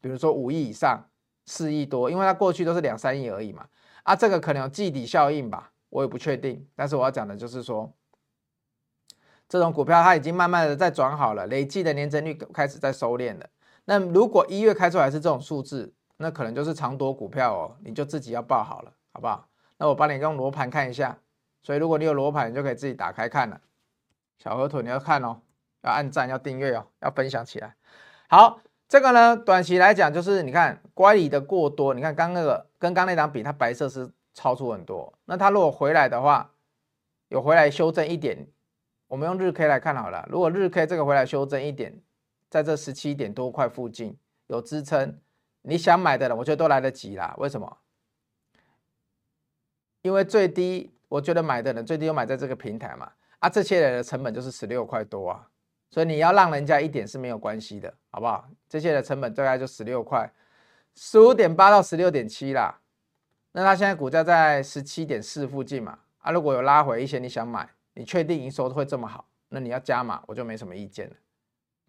[0.00, 1.04] 比如说五亿以上，
[1.46, 3.66] 四亿多，因为它过去都是两三亿而已嘛。
[4.04, 6.64] 啊，这个可能有季底效应吧，我也不确定。
[6.76, 7.92] 但是我要讲的就是说，
[9.48, 13.46] 这种股票它已经慢慢的在转好了，累计的年增率开始在收敛了。
[13.86, 19.48] 那如果一月开出来是这种数字，那可能就是长多股票哦，你就自己要报好了，好不好？
[19.78, 21.18] 那我帮你用罗盘看一下。
[21.62, 23.60] 所以如果你有罗盘，你就可以自己打开看了。
[24.38, 25.40] 小河豚，你要看哦，
[25.82, 27.74] 要按赞，要订阅哦，要分享起来。
[28.28, 35.12] 好，这个呢，短期来讲就是你看乖离的过多，你看刚那个跟刚那档比，它白色是超出很多。
[35.24, 36.52] 那它如果回来的话，
[37.28, 38.46] 有回来修正一点，
[39.08, 40.24] 我们用日 K 来看好了。
[40.30, 42.00] 如果日 K 这个回来修正一点，
[42.48, 45.18] 在这十七点多块附近有支撑，
[45.62, 47.34] 你想买的人，我觉得都来得及啦。
[47.38, 47.78] 为什么？
[50.02, 53.10] 因为最低，我觉得买的人最低有买在这个平台嘛。
[53.40, 55.48] 啊，这些人的成本就是十六块多啊，
[55.90, 58.48] 所以你要让人家一点是没有关系的，好不好？
[58.68, 60.30] 这些的成本大概就十六块，
[60.94, 62.80] 十五点八到十六点七啦。
[63.52, 71.16] 那他现在股价在十七点四附近嘛，啊，如果有拉回一些，你想买，你确定营收会这么好，那你要加码，我就没什么意见了。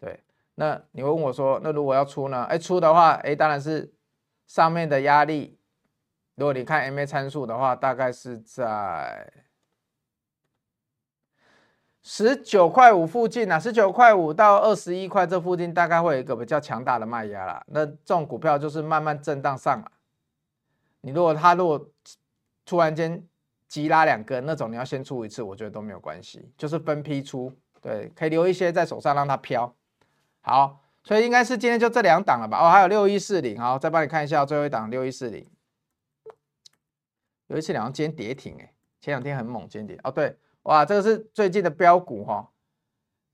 [0.00, 0.20] 对，
[0.56, 2.42] 那你会问我说，那如果要出呢？
[2.50, 3.94] 哎，出的话，哎，当然是
[4.48, 5.56] 上面的压力，
[6.34, 9.32] 如果你看 MA 参数的话，大概是在。
[12.02, 17.62] 十九块五附近啊，十九块五到二十一块这附近，大概会有一个比较强大的卖压啦。
[17.68, 19.88] 那这种股票就是慢慢震荡上来。
[21.02, 21.88] 你如果它如果
[22.64, 23.24] 突然间
[23.70, 27.50] 急拉两根那种，你要先出一次，我觉得都没有关系，就是分批出，
[27.80, 29.72] 对，可以留一些在手上让它飘。
[30.40, 32.58] 好，所以应该是今天就这两档了吧？
[32.58, 35.46] 哦，还有六一四零，好，再帮你看一下最后一档六一四零。
[37.46, 40.36] 有一四零今天跌停哎，前两天很猛，今天跌哦对。
[40.64, 42.50] 哇，这个是最近的标股哈，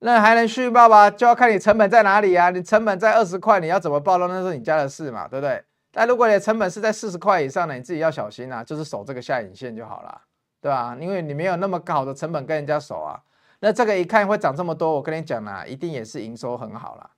[0.00, 1.10] 那还能续报吗？
[1.10, 2.50] 就要看你成本在哪里啊。
[2.50, 4.28] 你成本在二十块，你要怎么报呢？
[4.28, 5.64] 那是你家的事嘛，对不对？
[5.90, 10.22] 但如果你的成本是在四十块以上的，你自己要小心啊，就是守这个下影线就好了，
[10.66, 10.96] 对吧？
[11.00, 13.22] 因为你没有那么高的成本跟人家守啊。
[13.60, 17.08] 那这个一看会涨这么多，我跟你讲啦，一定也是营收很好啦，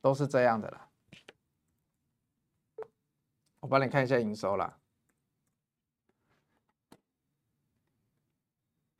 [0.00, 0.86] 都是这样的啦。
[3.58, 4.76] 我帮你看一下营收啦。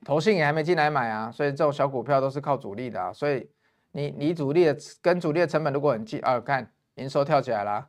[0.05, 3.49] 投信也还没进来买啊，所以这种小股票都是靠主力的啊，所以
[3.93, 7.89] 你你主力的跟主力的成本如果很近啊，看营收跳起来了，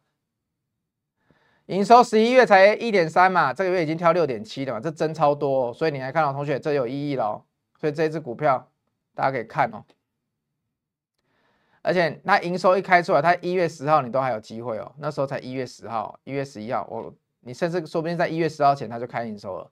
[1.70, 7.44] 营收十一月才一点三嘛，这个月已经跳六点七了嘛，这真超多哦，所以你来看到同学这有意义喽，
[7.80, 8.68] 所以这只股票
[9.14, 9.86] 大家可以看哦。
[11.84, 14.92] 而且它营收一开出来，它一月十号你都还有机会哦。
[14.98, 19.70] 那时候才一月十号，一月十一号，我你甚至说不定在一月十号前它就开营收了。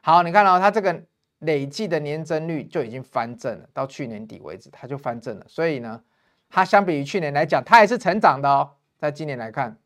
[0.00, 1.02] 好，你看到、哦、它这个
[1.40, 5.44] 累计的年增率就已经翻正了，到去年底为止它就翻正了。
[5.48, 6.00] 所以呢，
[6.48, 8.70] 它相比于去年来讲，它也是成长的哦。
[8.96, 9.76] 在今年来看，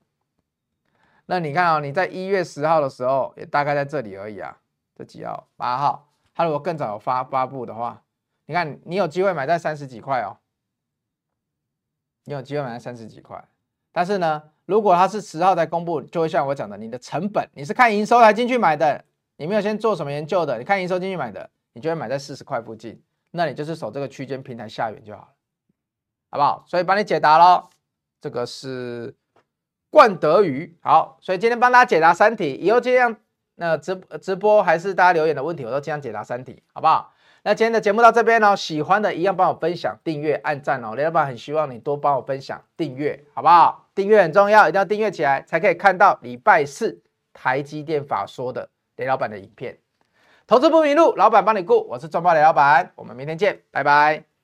[1.26, 4.56] 那你看啊、哦，你在一月十号的时候也大概在这里而已啊，
[4.94, 5.48] 这几号？
[5.56, 6.08] 八号。
[6.34, 8.02] 它如果更早发发布的话，
[8.44, 10.36] 你看你有机会买在三十几块哦。
[12.24, 13.42] 你有机会买在三十几块，
[13.92, 19.04] 但是呢，如果它是十号才公布，就会像我讲的，你的成本，你是看营收才进去买的，
[19.36, 23.00] 你没有先做什么研究的，你看营收进去买的，你就会买在四十块附近，
[23.30, 25.28] 那你就是守这个区间平台下缘就好了，
[26.30, 26.64] 好不好？
[26.66, 27.68] 所以帮你解答喽，
[28.20, 29.14] 这个是
[29.96, 33.16] 冠德鱼，好，所以今天帮大家解答三题，以后尽量
[33.54, 37.14] 那直直播还是大家留言的问题，我都尽量解答三题，好不好？
[37.44, 40.94] 那今天的节目到这边哦，喜欢的一样帮我分享、订阅、按赞哦。
[40.94, 43.88] 雷老板很希望你多帮我分享、订阅，好不好？
[43.94, 47.00] 订阅很重要，一定要订阅起来，才可以看到礼拜四
[47.32, 49.78] 台积电法说的雷老板的影片。
[50.46, 54.35] 投资不迷路，老板帮你顾，我是庄宝雷老板，我们明天见，拜拜。